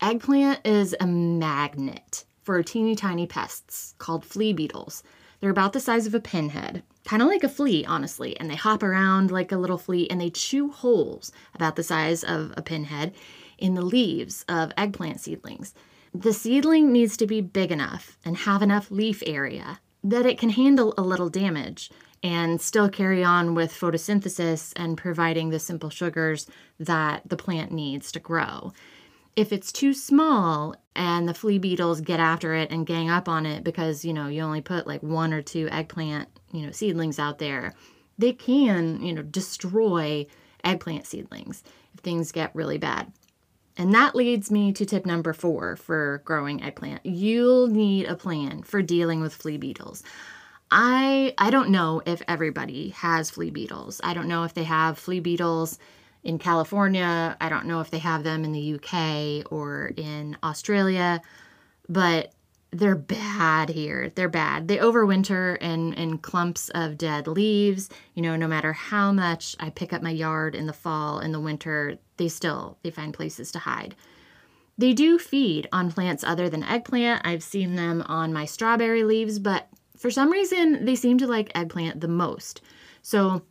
eggplant 0.00 0.64
is 0.64 0.94
a 1.00 1.06
magnet 1.08 2.24
for 2.44 2.62
teeny 2.62 2.94
tiny 2.94 3.26
pests 3.26 3.96
called 3.98 4.24
flea 4.24 4.52
beetles. 4.52 5.02
They're 5.44 5.50
about 5.50 5.74
the 5.74 5.78
size 5.80 6.06
of 6.06 6.14
a 6.14 6.20
pinhead, 6.20 6.82
kind 7.04 7.20
of 7.20 7.28
like 7.28 7.44
a 7.44 7.50
flea, 7.50 7.84
honestly, 7.84 8.34
and 8.40 8.48
they 8.48 8.54
hop 8.54 8.82
around 8.82 9.30
like 9.30 9.52
a 9.52 9.58
little 9.58 9.76
flea 9.76 10.08
and 10.08 10.18
they 10.18 10.30
chew 10.30 10.70
holes 10.70 11.32
about 11.54 11.76
the 11.76 11.82
size 11.82 12.24
of 12.24 12.54
a 12.56 12.62
pinhead 12.62 13.12
in 13.58 13.74
the 13.74 13.82
leaves 13.82 14.46
of 14.48 14.72
eggplant 14.78 15.20
seedlings. 15.20 15.74
The 16.14 16.32
seedling 16.32 16.92
needs 16.92 17.18
to 17.18 17.26
be 17.26 17.42
big 17.42 17.70
enough 17.70 18.16
and 18.24 18.38
have 18.38 18.62
enough 18.62 18.90
leaf 18.90 19.22
area 19.26 19.80
that 20.02 20.24
it 20.24 20.38
can 20.38 20.48
handle 20.48 20.94
a 20.96 21.02
little 21.02 21.28
damage 21.28 21.90
and 22.22 22.58
still 22.58 22.88
carry 22.88 23.22
on 23.22 23.54
with 23.54 23.70
photosynthesis 23.70 24.72
and 24.76 24.96
providing 24.96 25.50
the 25.50 25.58
simple 25.58 25.90
sugars 25.90 26.46
that 26.80 27.20
the 27.28 27.36
plant 27.36 27.70
needs 27.70 28.10
to 28.12 28.18
grow. 28.18 28.72
If 29.36 29.52
it's 29.52 29.72
too 29.72 29.94
small 29.94 30.76
and 30.94 31.28
the 31.28 31.34
flea 31.34 31.58
beetles 31.58 32.00
get 32.00 32.20
after 32.20 32.54
it 32.54 32.70
and 32.70 32.86
gang 32.86 33.10
up 33.10 33.28
on 33.28 33.46
it 33.46 33.64
because, 33.64 34.04
you 34.04 34.12
know, 34.12 34.28
you 34.28 34.42
only 34.42 34.60
put 34.60 34.86
like 34.86 35.02
one 35.02 35.32
or 35.32 35.42
two 35.42 35.68
eggplant, 35.70 36.28
you 36.52 36.64
know, 36.64 36.70
seedlings 36.70 37.18
out 37.18 37.38
there, 37.38 37.74
they 38.16 38.32
can, 38.32 39.02
you 39.02 39.12
know, 39.12 39.22
destroy 39.22 40.26
eggplant 40.62 41.06
seedlings 41.06 41.64
if 41.94 42.00
things 42.00 42.32
get 42.32 42.54
really 42.54 42.78
bad. 42.78 43.12
And 43.76 43.92
that 43.92 44.14
leads 44.14 44.50
me 44.50 44.72
to 44.72 44.86
tip 44.86 45.04
number 45.04 45.32
four 45.32 45.76
for 45.76 46.22
growing 46.24 46.62
eggplant. 46.62 47.04
You'll 47.04 47.66
need 47.66 48.06
a 48.06 48.14
plan 48.14 48.62
for 48.62 48.82
dealing 48.82 49.20
with 49.20 49.34
flea 49.34 49.56
beetles. 49.56 50.04
I 50.70 51.34
I 51.38 51.50
don't 51.50 51.70
know 51.70 52.02
if 52.06 52.22
everybody 52.28 52.90
has 52.90 53.30
flea 53.30 53.50
beetles. 53.50 54.00
I 54.04 54.14
don't 54.14 54.28
know 54.28 54.44
if 54.44 54.54
they 54.54 54.64
have 54.64 54.98
flea 54.98 55.20
beetles 55.20 55.78
in 56.24 56.38
California. 56.38 57.36
I 57.40 57.48
don't 57.48 57.66
know 57.66 57.80
if 57.80 57.90
they 57.90 57.98
have 57.98 58.24
them 58.24 58.44
in 58.44 58.52
the 58.52 58.74
UK 58.74 59.52
or 59.52 59.92
in 59.96 60.36
Australia, 60.42 61.20
but 61.88 62.32
they're 62.72 62.96
bad 62.96 63.68
here. 63.68 64.10
They're 64.14 64.28
bad. 64.28 64.66
They 64.66 64.78
overwinter 64.78 65.56
in, 65.58 65.92
in 65.92 66.18
clumps 66.18 66.70
of 66.70 66.98
dead 66.98 67.28
leaves. 67.28 67.88
You 68.14 68.22
know, 68.22 68.34
no 68.34 68.48
matter 68.48 68.72
how 68.72 69.12
much 69.12 69.54
I 69.60 69.70
pick 69.70 69.92
up 69.92 70.02
my 70.02 70.10
yard 70.10 70.56
in 70.56 70.66
the 70.66 70.72
fall 70.72 71.18
and 71.18 71.32
the 71.32 71.40
winter, 71.40 71.98
they 72.16 72.28
still 72.28 72.78
they 72.82 72.90
find 72.90 73.14
places 73.14 73.52
to 73.52 73.60
hide. 73.60 73.94
They 74.76 74.92
do 74.92 75.18
feed 75.18 75.68
on 75.70 75.92
plants 75.92 76.24
other 76.24 76.48
than 76.48 76.64
eggplant. 76.64 77.24
I've 77.24 77.44
seen 77.44 77.76
them 77.76 78.02
on 78.06 78.32
my 78.32 78.44
strawberry 78.44 79.04
leaves, 79.04 79.38
but 79.38 79.68
for 79.96 80.10
some 80.10 80.32
reason 80.32 80.84
they 80.84 80.96
seem 80.96 81.18
to 81.18 81.28
like 81.28 81.52
eggplant 81.54 82.00
the 82.00 82.08
most. 82.08 82.60
So 83.02 83.42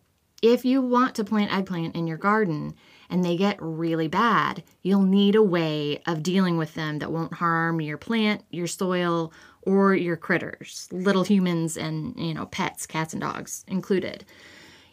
if 0.43 0.65
you 0.65 0.81
want 0.81 1.15
to 1.15 1.23
plant 1.23 1.53
eggplant 1.53 1.95
in 1.95 2.05
your 2.05 2.17
garden 2.17 2.75
and 3.09 3.23
they 3.23 3.37
get 3.37 3.57
really 3.61 4.09
bad, 4.09 4.61
you'll 4.81 5.01
need 5.01 5.35
a 5.35 5.41
way 5.41 6.01
of 6.05 6.21
dealing 6.21 6.57
with 6.57 6.73
them 6.73 6.99
that 6.99 7.13
won't 7.13 7.33
harm 7.33 7.79
your 7.79 7.97
plant, 7.97 8.43
your 8.51 8.67
soil, 8.67 9.31
or 9.61 9.95
your 9.95 10.17
critters, 10.17 10.89
little 10.91 11.23
humans 11.23 11.77
and, 11.77 12.19
you 12.19 12.33
know, 12.33 12.45
pets, 12.45 12.85
cats 12.85 13.13
and 13.13 13.21
dogs 13.21 13.63
included. 13.69 14.25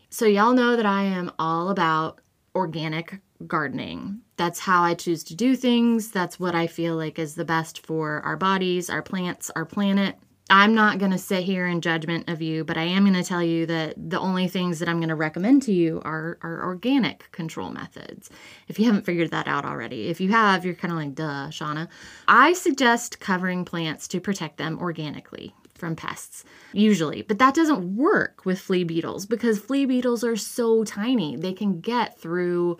So 0.08 0.24
y'all 0.24 0.54
know 0.54 0.76
that 0.76 0.86
I 0.86 1.02
am 1.02 1.32
all 1.40 1.70
about 1.70 2.20
organic 2.54 3.18
gardening. 3.44 4.20
That's 4.36 4.60
how 4.60 4.84
I 4.84 4.94
choose 4.94 5.24
to 5.24 5.34
do 5.34 5.56
things. 5.56 6.12
That's 6.12 6.38
what 6.38 6.54
I 6.54 6.68
feel 6.68 6.94
like 6.94 7.18
is 7.18 7.34
the 7.34 7.44
best 7.44 7.84
for 7.84 8.20
our 8.20 8.36
bodies, 8.36 8.88
our 8.88 9.02
plants, 9.02 9.50
our 9.56 9.64
planet. 9.64 10.16
I'm 10.50 10.74
not 10.74 10.98
going 10.98 11.12
to 11.12 11.18
sit 11.18 11.44
here 11.44 11.68
in 11.68 11.80
judgment 11.80 12.28
of 12.28 12.42
you, 12.42 12.64
but 12.64 12.76
I 12.76 12.82
am 12.82 13.04
going 13.04 13.14
to 13.14 13.22
tell 13.22 13.42
you 13.42 13.66
that 13.66 13.94
the 13.96 14.18
only 14.18 14.48
things 14.48 14.80
that 14.80 14.88
I'm 14.88 14.98
going 14.98 15.08
to 15.08 15.14
recommend 15.14 15.62
to 15.62 15.72
you 15.72 16.02
are, 16.04 16.38
are 16.42 16.64
organic 16.64 17.30
control 17.30 17.70
methods. 17.70 18.30
If 18.66 18.78
you 18.78 18.86
haven't 18.86 19.06
figured 19.06 19.30
that 19.30 19.46
out 19.46 19.64
already, 19.64 20.08
if 20.08 20.20
you 20.20 20.30
have, 20.30 20.64
you're 20.64 20.74
kind 20.74 20.92
of 20.92 20.98
like, 20.98 21.14
duh, 21.14 21.48
Shauna. 21.50 21.86
I 22.26 22.52
suggest 22.52 23.20
covering 23.20 23.64
plants 23.64 24.08
to 24.08 24.20
protect 24.20 24.56
them 24.56 24.78
organically 24.80 25.54
from 25.74 25.94
pests, 25.94 26.44
usually. 26.72 27.22
But 27.22 27.38
that 27.38 27.54
doesn't 27.54 27.96
work 27.96 28.44
with 28.44 28.60
flea 28.60 28.82
beetles 28.82 29.26
because 29.26 29.60
flea 29.60 29.86
beetles 29.86 30.24
are 30.24 30.36
so 30.36 30.82
tiny. 30.82 31.36
They 31.36 31.52
can 31.52 31.80
get 31.80 32.18
through 32.18 32.78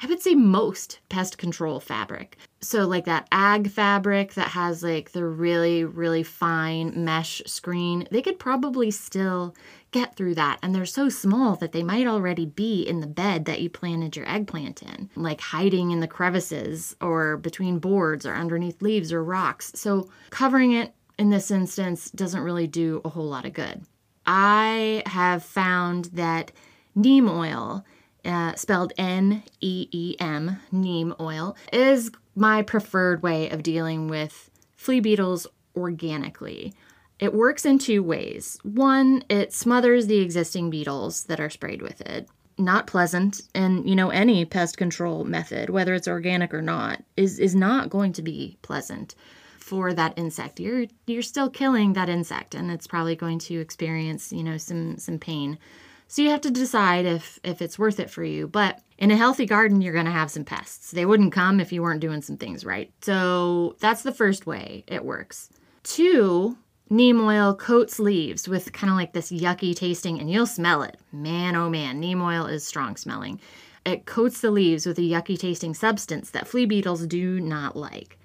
I 0.00 0.06
would 0.06 0.22
say 0.22 0.34
most 0.34 1.00
pest 1.08 1.38
control 1.38 1.80
fabric. 1.80 2.36
So, 2.60 2.86
like 2.86 3.04
that 3.06 3.26
ag 3.32 3.70
fabric 3.70 4.34
that 4.34 4.48
has 4.48 4.82
like 4.82 5.10
the 5.10 5.24
really, 5.24 5.84
really 5.84 6.22
fine 6.22 7.04
mesh 7.04 7.42
screen, 7.46 8.06
they 8.10 8.22
could 8.22 8.38
probably 8.38 8.90
still 8.90 9.54
get 9.90 10.16
through 10.16 10.36
that. 10.36 10.58
And 10.62 10.74
they're 10.74 10.86
so 10.86 11.08
small 11.08 11.56
that 11.56 11.72
they 11.72 11.82
might 11.82 12.06
already 12.06 12.46
be 12.46 12.82
in 12.82 13.00
the 13.00 13.06
bed 13.06 13.44
that 13.46 13.60
you 13.60 13.70
planted 13.70 14.14
your 14.16 14.28
eggplant 14.28 14.82
in, 14.82 15.10
like 15.16 15.40
hiding 15.40 15.90
in 15.90 16.00
the 16.00 16.06
crevices 16.06 16.94
or 17.00 17.36
between 17.36 17.78
boards 17.78 18.24
or 18.24 18.34
underneath 18.34 18.82
leaves 18.82 19.12
or 19.12 19.24
rocks. 19.24 19.72
So, 19.74 20.10
covering 20.30 20.72
it 20.72 20.94
in 21.18 21.30
this 21.30 21.50
instance 21.50 22.10
doesn't 22.12 22.42
really 22.42 22.68
do 22.68 23.00
a 23.04 23.08
whole 23.08 23.28
lot 23.28 23.46
of 23.46 23.52
good. 23.52 23.82
I 24.26 25.02
have 25.06 25.42
found 25.42 26.06
that 26.06 26.52
neem 26.94 27.28
oil 27.28 27.84
uh, 28.24 28.54
spelled 28.54 28.92
N 28.98 29.42
E 29.60 29.88
E 29.90 30.16
M, 30.20 30.58
neem 30.72 31.14
oil, 31.20 31.56
is 31.72 32.10
my 32.34 32.62
preferred 32.62 33.22
way 33.22 33.48
of 33.50 33.62
dealing 33.62 34.08
with 34.08 34.50
flea 34.76 35.00
beetles 35.00 35.46
organically. 35.76 36.72
It 37.18 37.34
works 37.34 37.64
in 37.64 37.78
two 37.78 38.02
ways. 38.02 38.58
One, 38.62 39.24
it 39.28 39.52
smothers 39.52 40.06
the 40.06 40.20
existing 40.20 40.70
beetles 40.70 41.24
that 41.24 41.40
are 41.40 41.50
sprayed 41.50 41.82
with 41.82 42.00
it. 42.02 42.28
Not 42.58 42.86
pleasant, 42.86 43.42
and 43.54 43.88
you 43.88 43.94
know, 43.94 44.10
any 44.10 44.44
pest 44.44 44.76
control 44.76 45.24
method, 45.24 45.70
whether 45.70 45.94
it's 45.94 46.08
organic 46.08 46.52
or 46.52 46.62
not, 46.62 47.02
is, 47.16 47.38
is 47.38 47.54
not 47.54 47.90
going 47.90 48.12
to 48.14 48.22
be 48.22 48.56
pleasant 48.62 49.14
for 49.68 49.92
that 49.92 50.14
insect. 50.16 50.58
You're 50.58 50.86
you're 51.06 51.22
still 51.22 51.50
killing 51.50 51.92
that 51.92 52.08
insect 52.08 52.54
and 52.54 52.70
it's 52.70 52.86
probably 52.86 53.14
going 53.14 53.38
to 53.40 53.60
experience, 53.60 54.32
you 54.32 54.42
know, 54.42 54.56
some 54.56 54.96
some 54.96 55.18
pain. 55.18 55.58
So 56.08 56.22
you 56.22 56.30
have 56.30 56.40
to 56.40 56.50
decide 56.50 57.04
if 57.04 57.38
if 57.44 57.62
it's 57.62 57.78
worth 57.78 58.00
it 58.00 58.10
for 58.10 58.24
you. 58.24 58.48
But 58.48 58.80
in 58.96 59.10
a 59.10 59.16
healthy 59.16 59.46
garden, 59.46 59.82
you're 59.82 59.92
going 59.92 60.06
to 60.06 60.10
have 60.10 60.30
some 60.30 60.44
pests. 60.44 60.90
They 60.90 61.06
wouldn't 61.06 61.32
come 61.32 61.60
if 61.60 61.70
you 61.70 61.82
weren't 61.82 62.00
doing 62.00 62.22
some 62.22 62.38
things 62.38 62.64
right. 62.64 62.90
So 63.02 63.76
that's 63.78 64.02
the 64.02 64.12
first 64.12 64.46
way 64.46 64.84
it 64.86 65.04
works. 65.04 65.50
Two, 65.84 66.56
neem 66.90 67.20
oil 67.20 67.54
coats 67.54 67.98
leaves 67.98 68.48
with 68.48 68.72
kind 68.72 68.90
of 68.90 68.96
like 68.96 69.12
this 69.12 69.30
yucky 69.30 69.76
tasting, 69.76 70.18
and 70.18 70.30
you'll 70.30 70.46
smell 70.46 70.82
it. 70.82 70.96
Man, 71.12 71.54
oh 71.54 71.68
man, 71.68 72.00
neem 72.00 72.22
oil 72.22 72.46
is 72.46 72.66
strong 72.66 72.96
smelling. 72.96 73.38
It 73.84 74.06
coats 74.06 74.40
the 74.40 74.50
leaves 74.50 74.86
with 74.86 74.98
a 74.98 75.02
yucky 75.02 75.38
tasting 75.38 75.74
substance 75.74 76.30
that 76.30 76.48
flea 76.48 76.66
beetles 76.66 77.06
do 77.06 77.38
not 77.38 77.76
like. 77.76 78.18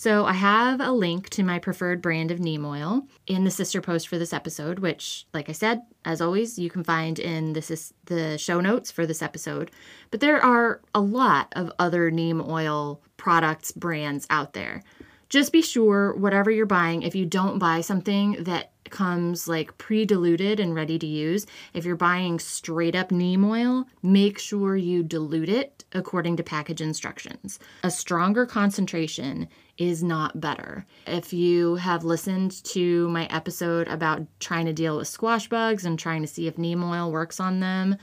So 0.00 0.24
I 0.24 0.32
have 0.32 0.80
a 0.80 0.92
link 0.92 1.28
to 1.28 1.42
my 1.42 1.58
preferred 1.58 2.00
brand 2.00 2.30
of 2.30 2.40
neem 2.40 2.64
oil 2.64 3.06
in 3.26 3.44
the 3.44 3.50
sister 3.50 3.82
post 3.82 4.08
for 4.08 4.16
this 4.16 4.32
episode, 4.32 4.78
which, 4.78 5.26
like 5.34 5.50
I 5.50 5.52
said, 5.52 5.82
as 6.06 6.22
always, 6.22 6.58
you 6.58 6.70
can 6.70 6.82
find 6.82 7.18
in 7.18 7.52
this 7.52 7.70
is 7.70 7.92
the 8.06 8.38
show 8.38 8.62
notes 8.62 8.90
for 8.90 9.04
this 9.04 9.20
episode. 9.20 9.70
But 10.10 10.20
there 10.20 10.42
are 10.42 10.80
a 10.94 11.02
lot 11.02 11.52
of 11.54 11.70
other 11.78 12.10
neem 12.10 12.40
oil 12.40 13.02
products 13.18 13.72
brands 13.72 14.26
out 14.30 14.54
there. 14.54 14.82
Just 15.28 15.52
be 15.52 15.60
sure 15.60 16.14
whatever 16.14 16.50
you're 16.50 16.64
buying, 16.64 17.02
if 17.02 17.14
you 17.14 17.26
don't 17.26 17.58
buy 17.58 17.82
something 17.82 18.42
that 18.44 18.72
comes 18.88 19.46
like 19.46 19.76
pre-diluted 19.78 20.60
and 20.60 20.74
ready 20.74 20.98
to 20.98 21.06
use. 21.06 21.46
If 21.74 21.84
you're 21.84 21.94
buying 21.94 22.38
straight 22.38 22.96
up 22.96 23.10
neem 23.10 23.44
oil, 23.44 23.86
make 24.02 24.38
sure 24.38 24.76
you 24.76 25.02
dilute 25.02 25.48
it 25.48 25.84
according 25.92 26.36
to 26.36 26.42
package 26.42 26.80
instructions. 26.80 27.58
A 27.82 27.90
stronger 27.90 28.46
concentration 28.46 29.48
is 29.80 30.02
not 30.04 30.38
better. 30.38 30.84
If 31.06 31.32
you 31.32 31.76
have 31.76 32.04
listened 32.04 32.62
to 32.64 33.08
my 33.08 33.24
episode 33.26 33.88
about 33.88 34.26
trying 34.38 34.66
to 34.66 34.74
deal 34.74 34.98
with 34.98 35.08
squash 35.08 35.48
bugs 35.48 35.86
and 35.86 35.98
trying 35.98 36.20
to 36.20 36.28
see 36.28 36.46
if 36.46 36.58
neem 36.58 36.84
oil 36.84 37.10
works 37.10 37.40
on 37.40 37.60
them 37.60 37.96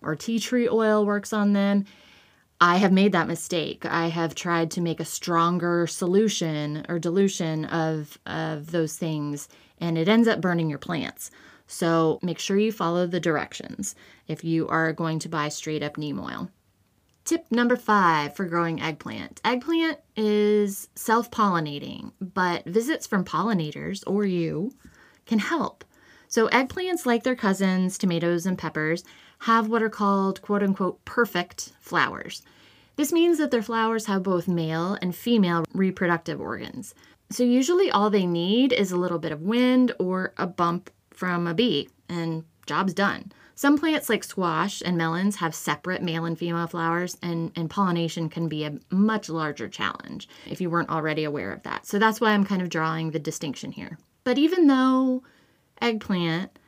or 0.00 0.14
tea 0.14 0.38
tree 0.38 0.68
oil 0.68 1.04
works 1.04 1.32
on 1.32 1.52
them, 1.52 1.86
I 2.60 2.76
have 2.76 2.92
made 2.92 3.10
that 3.12 3.26
mistake. 3.26 3.84
I 3.84 4.06
have 4.06 4.36
tried 4.36 4.70
to 4.72 4.80
make 4.80 5.00
a 5.00 5.04
stronger 5.04 5.88
solution 5.88 6.86
or 6.88 7.00
dilution 7.00 7.64
of, 7.64 8.16
of 8.26 8.70
those 8.70 8.96
things 8.96 9.48
and 9.78 9.98
it 9.98 10.08
ends 10.08 10.28
up 10.28 10.40
burning 10.40 10.70
your 10.70 10.78
plants. 10.78 11.32
So 11.66 12.20
make 12.22 12.38
sure 12.38 12.58
you 12.58 12.70
follow 12.70 13.08
the 13.08 13.18
directions 13.18 13.96
if 14.28 14.44
you 14.44 14.68
are 14.68 14.92
going 14.92 15.18
to 15.18 15.28
buy 15.28 15.48
straight 15.48 15.82
up 15.82 15.98
neem 15.98 16.20
oil. 16.20 16.48
Tip 17.24 17.50
number 17.50 17.76
five 17.76 18.36
for 18.36 18.44
growing 18.44 18.82
eggplant. 18.82 19.40
Eggplant 19.46 19.98
is 20.14 20.90
self 20.94 21.30
pollinating, 21.30 22.12
but 22.20 22.66
visits 22.66 23.06
from 23.06 23.24
pollinators 23.24 24.04
or 24.06 24.26
you 24.26 24.74
can 25.24 25.38
help. 25.38 25.86
So, 26.28 26.48
eggplants, 26.48 27.06
like 27.06 27.22
their 27.22 27.34
cousins, 27.34 27.96
tomatoes 27.96 28.44
and 28.44 28.58
peppers, 28.58 29.04
have 29.38 29.68
what 29.68 29.82
are 29.82 29.88
called 29.88 30.42
quote 30.42 30.62
unquote 30.62 31.02
perfect 31.06 31.72
flowers. 31.80 32.42
This 32.96 33.10
means 33.10 33.38
that 33.38 33.50
their 33.50 33.62
flowers 33.62 34.04
have 34.04 34.22
both 34.22 34.46
male 34.46 34.98
and 35.00 35.16
female 35.16 35.64
reproductive 35.72 36.42
organs. 36.42 36.94
So, 37.30 37.42
usually, 37.42 37.90
all 37.90 38.10
they 38.10 38.26
need 38.26 38.70
is 38.70 38.92
a 38.92 38.98
little 38.98 39.18
bit 39.18 39.32
of 39.32 39.40
wind 39.40 39.92
or 39.98 40.34
a 40.36 40.46
bump 40.46 40.90
from 41.10 41.46
a 41.46 41.54
bee, 41.54 41.88
and 42.06 42.44
job's 42.66 42.92
done. 42.92 43.32
Some 43.54 43.78
plants, 43.78 44.08
like 44.08 44.24
squash 44.24 44.82
and 44.84 44.96
melons, 44.96 45.36
have 45.36 45.54
separate 45.54 46.02
male 46.02 46.24
and 46.24 46.38
female 46.38 46.66
flowers, 46.66 47.16
and, 47.22 47.52
and 47.54 47.70
pollination 47.70 48.28
can 48.28 48.48
be 48.48 48.64
a 48.64 48.78
much 48.90 49.28
larger 49.28 49.68
challenge 49.68 50.28
if 50.46 50.60
you 50.60 50.70
weren't 50.70 50.90
already 50.90 51.24
aware 51.24 51.52
of 51.52 51.62
that. 51.62 51.86
So, 51.86 51.98
that's 51.98 52.20
why 52.20 52.32
I'm 52.32 52.44
kind 52.44 52.62
of 52.62 52.68
drawing 52.68 53.10
the 53.10 53.18
distinction 53.18 53.72
here. 53.72 53.98
But 54.24 54.38
even 54.38 54.66
though 54.66 55.22
eggplant 55.80 56.58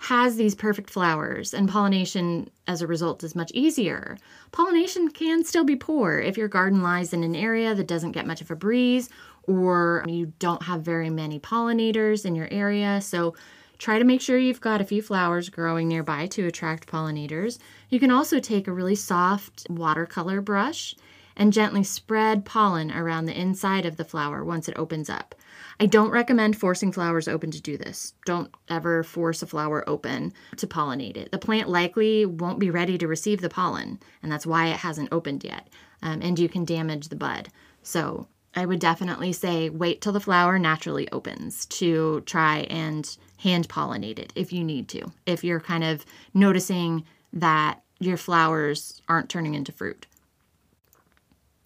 has 0.00 0.36
these 0.36 0.54
perfect 0.54 0.90
flowers 0.90 1.52
and 1.52 1.68
pollination 1.68 2.48
as 2.68 2.80
a 2.80 2.86
result 2.86 3.24
is 3.24 3.34
much 3.34 3.50
easier. 3.52 4.16
Pollination 4.52 5.08
can 5.08 5.44
still 5.44 5.64
be 5.64 5.74
poor 5.74 6.18
if 6.20 6.36
your 6.36 6.46
garden 6.46 6.82
lies 6.82 7.12
in 7.12 7.24
an 7.24 7.34
area 7.34 7.74
that 7.74 7.88
doesn't 7.88 8.12
get 8.12 8.26
much 8.26 8.40
of 8.40 8.50
a 8.50 8.56
breeze 8.56 9.08
or 9.44 10.04
you 10.06 10.32
don't 10.38 10.62
have 10.62 10.82
very 10.82 11.10
many 11.10 11.40
pollinators 11.40 12.24
in 12.24 12.36
your 12.36 12.48
area. 12.50 13.00
So 13.00 13.34
try 13.78 13.98
to 13.98 14.04
make 14.04 14.20
sure 14.20 14.38
you've 14.38 14.60
got 14.60 14.80
a 14.80 14.84
few 14.84 15.00
flowers 15.00 15.48
growing 15.48 15.88
nearby 15.88 16.26
to 16.26 16.46
attract 16.46 16.88
pollinators. 16.88 17.58
You 17.88 18.00
can 18.00 18.10
also 18.10 18.40
take 18.40 18.66
a 18.66 18.72
really 18.72 18.94
soft 18.94 19.66
watercolor 19.70 20.40
brush 20.40 20.94
and 21.36 21.52
gently 21.52 21.84
spread 21.84 22.44
pollen 22.44 22.90
around 22.90 23.26
the 23.26 23.40
inside 23.40 23.86
of 23.86 23.96
the 23.96 24.04
flower 24.04 24.44
once 24.44 24.68
it 24.68 24.76
opens 24.76 25.08
up. 25.08 25.36
I 25.80 25.86
don't 25.86 26.10
recommend 26.10 26.58
forcing 26.58 26.90
flowers 26.90 27.28
open 27.28 27.52
to 27.52 27.62
do 27.62 27.78
this. 27.78 28.14
Don't 28.26 28.52
ever 28.68 29.04
force 29.04 29.42
a 29.42 29.46
flower 29.46 29.88
open 29.88 30.32
to 30.56 30.66
pollinate 30.66 31.16
it. 31.16 31.30
The 31.30 31.38
plant 31.38 31.68
likely 31.68 32.26
won't 32.26 32.58
be 32.58 32.70
ready 32.70 32.98
to 32.98 33.06
receive 33.06 33.40
the 33.40 33.48
pollen, 33.48 34.00
and 34.20 34.32
that's 34.32 34.46
why 34.46 34.66
it 34.66 34.78
hasn't 34.78 35.12
opened 35.12 35.44
yet. 35.44 35.68
Um, 36.02 36.20
and 36.20 36.36
you 36.38 36.48
can 36.48 36.64
damage 36.64 37.08
the 37.08 37.16
bud. 37.16 37.48
So 37.84 38.26
I 38.58 38.66
would 38.66 38.80
definitely 38.80 39.32
say 39.32 39.70
wait 39.70 40.00
till 40.00 40.12
the 40.12 40.18
flower 40.18 40.58
naturally 40.58 41.08
opens 41.12 41.64
to 41.66 42.22
try 42.22 42.66
and 42.68 43.08
hand 43.38 43.68
pollinate 43.68 44.18
it 44.18 44.32
if 44.34 44.52
you 44.52 44.64
need 44.64 44.88
to. 44.88 45.12
If 45.26 45.44
you're 45.44 45.60
kind 45.60 45.84
of 45.84 46.04
noticing 46.34 47.04
that 47.32 47.82
your 48.00 48.16
flowers 48.16 49.00
aren't 49.08 49.28
turning 49.28 49.54
into 49.54 49.70
fruit. 49.70 50.08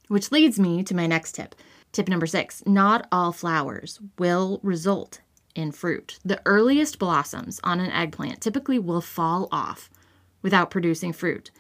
Which 0.09 0.31
leads 0.31 0.61
me 0.61 0.83
to 0.83 0.95
my 0.95 1.07
next 1.07 1.33
tip. 1.33 1.55
Tip 1.93 2.09
number 2.09 2.27
six 2.27 2.63
not 2.67 3.09
all 3.11 3.33
flowers 3.33 3.99
will 4.19 4.61
result 4.63 5.21
in 5.55 5.73
fruit. 5.73 6.19
The 6.23 6.43
earliest 6.45 6.99
blossoms 6.99 7.59
on 7.65 7.81
an 7.81 7.91
eggplant 7.91 8.43
typically 8.43 8.79
will 8.79 9.01
fall 9.01 9.49
off 9.51 9.89
without 10.43 10.71
producing 10.71 11.15
fruit. 11.15 11.51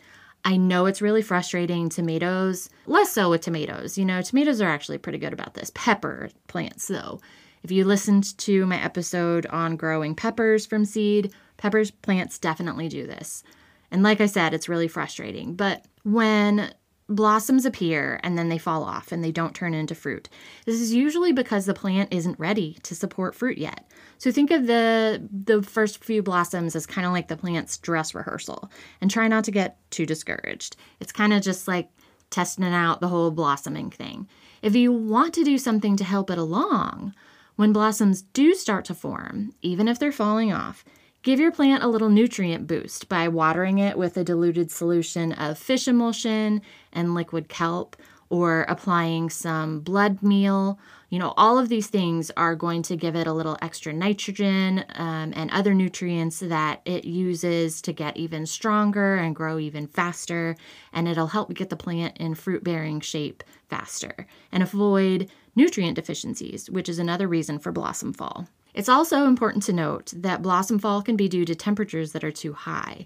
I 0.44 0.56
know 0.56 0.87
it's 0.87 1.02
really 1.02 1.22
frustrating. 1.22 1.88
Tomatoes, 1.88 2.68
less 2.87 3.12
so 3.12 3.30
with 3.30 3.42
tomatoes. 3.42 3.96
You 3.96 4.04
know, 4.04 4.22
tomatoes 4.22 4.61
are 4.61 4.68
actually 4.68 4.99
pretty 4.99 5.18
good 5.18 5.32
about 5.32 5.54
this. 5.54 5.70
Pepper 5.75 6.30
plants, 6.49 6.88
though. 6.88 7.20
If 7.62 7.70
you 7.70 7.84
listened 7.84 8.37
to 8.38 8.66
my 8.66 8.82
episode 8.82 9.46
on 9.46 9.76
growing 9.76 10.16
peppers 10.16 10.66
from 10.66 10.84
seed, 10.84 11.32
peppers 11.58 11.92
plants 11.92 12.38
definitely 12.38 12.88
do 12.88 13.06
this. 13.06 13.44
And 13.92 14.02
like 14.02 14.20
I 14.20 14.26
said, 14.26 14.52
it's 14.52 14.68
really 14.68 14.88
frustrating. 14.88 15.54
But 15.54 15.84
when 16.02 16.72
blossoms 17.09 17.64
appear 17.64 18.21
and 18.23 18.38
then 18.38 18.49
they 18.49 18.59
fall 18.59 18.85
off 18.85 19.12
and 19.12 19.23
they 19.23 19.32
don't 19.32 19.54
turn 19.54 19.75
into 19.75 19.94
fruit. 19.94 20.28
This 20.66 20.80
is 20.80 20.94
usually 20.94 21.32
because 21.32 21.66
the 21.66 21.75
plant 21.75 22.12
isn't 22.12 22.38
ready 22.38 22.78
to 22.85 22.94
support 22.94 23.35
fruit 23.35 23.59
yet. 23.59 23.90
So 24.18 24.30
think 24.30 24.50
of 24.50 24.66
the 24.66 25.28
the 25.30 25.62
first 25.62 26.02
few 26.04 26.23
blossoms 26.23 26.76
as 26.76 26.87
kind 26.87 27.06
of 27.06 27.12
like 27.12 27.28
the 27.28 27.37
plant's 27.37 27.76
dress 27.78 28.14
rehearsal 28.14 28.71
and 29.00 29.11
try 29.11 29.28
not 29.28 29.44
to 29.44 29.50
get 29.50 29.78
too 29.90 30.06
discouraged. 30.06 30.76
It's 31.00 31.12
kind 31.12 31.32
of 31.32 31.42
just 31.42 31.68
like 31.68 31.90
testing 32.30 32.64
out 32.64 33.00
the 33.00 33.09
whole 33.09 33.30
blossoming 33.30 33.90
thing. 33.90 34.28
If 34.62 34.75
you 34.75 34.92
want 34.92 35.35
to 35.35 35.44
do 35.44 35.59
something 35.59 35.97
to 35.97 36.04
help 36.04 36.30
it 36.30 36.38
along, 36.38 37.14
when 37.56 37.73
blossoms 37.73 38.23
do 38.23 38.54
start 38.54 38.85
to 38.87 38.94
form, 38.94 39.52
even 39.61 39.88
if 39.88 39.99
they're 39.99 40.12
falling 40.12 40.52
off, 40.52 40.85
Give 41.23 41.38
your 41.38 41.52
plant 41.52 41.85
a 41.85 41.88
little 41.88 42.09
nutrient 42.09 42.67
boost 42.67 43.09
by 43.09 43.29
watering 43.29 43.79
it 43.79 43.97
with 43.97 44.17
a 44.17 44.25
diluted 44.25 44.73
solution 44.73 45.31
of 45.33 45.57
fish 45.57 45.87
emulsion 45.87 46.62
and 46.93 47.14
liquid 47.14 47.49
kelp 47.49 47.95
or 48.29 48.62
applying 48.62 49.31
some 49.31 49.79
blood 49.79 50.21
meal. 50.21 50.81
You 51.11 51.21
know, 51.21 51.33
all 51.37 51.61
of 51.61 51.69
these 51.69 51.87
things 51.87 52.33
are 52.37 52.57
going 52.57 52.83
to 52.83 52.97
give 52.97 53.14
it 53.14 53.29
a 53.29 53.33
little 53.33 53.57
extra 53.62 53.93
nitrogen 53.93 54.85
um, 54.97 55.33
and 55.37 55.49
other 55.52 55.75
nutrients 55.75 56.41
that 56.41 56.81
it 56.85 57.05
uses 57.05 57.81
to 57.83 57.93
get 57.93 58.17
even 58.17 58.45
stronger 58.45 59.14
and 59.14 59.37
grow 59.37 59.61
even 59.61 59.87
faster. 59.87 60.57
And 60.93 61.07
it'll 61.07 61.29
help 61.29 61.55
get 61.55 61.71
the 61.71 61.76
plant 61.76 62.17
in 62.17 62.35
fruit 62.35 62.64
bearing 62.64 62.99
shape 62.99 63.45
faster 63.69 64.26
and 64.50 64.61
avoid 64.61 65.31
nutrient 65.55 65.95
deficiencies, 65.95 66.69
which 66.69 66.88
is 66.88 66.99
another 66.99 67.29
reason 67.29 67.61
for 67.61 67.71
blossom 67.71 68.12
fall. 68.12 68.49
It's 68.75 68.88
also 68.88 69.26
important 69.26 69.62
to 69.64 69.73
note 69.73 70.12
that 70.17 70.43
blossom 70.43 70.79
fall 70.79 71.02
can 71.02 71.17
be 71.17 71.29
due 71.29 71.45
to 71.45 71.55
temperatures 71.55 72.12
that 72.12 72.25
are 72.25 72.33
too 72.33 72.52
high. 72.55 73.05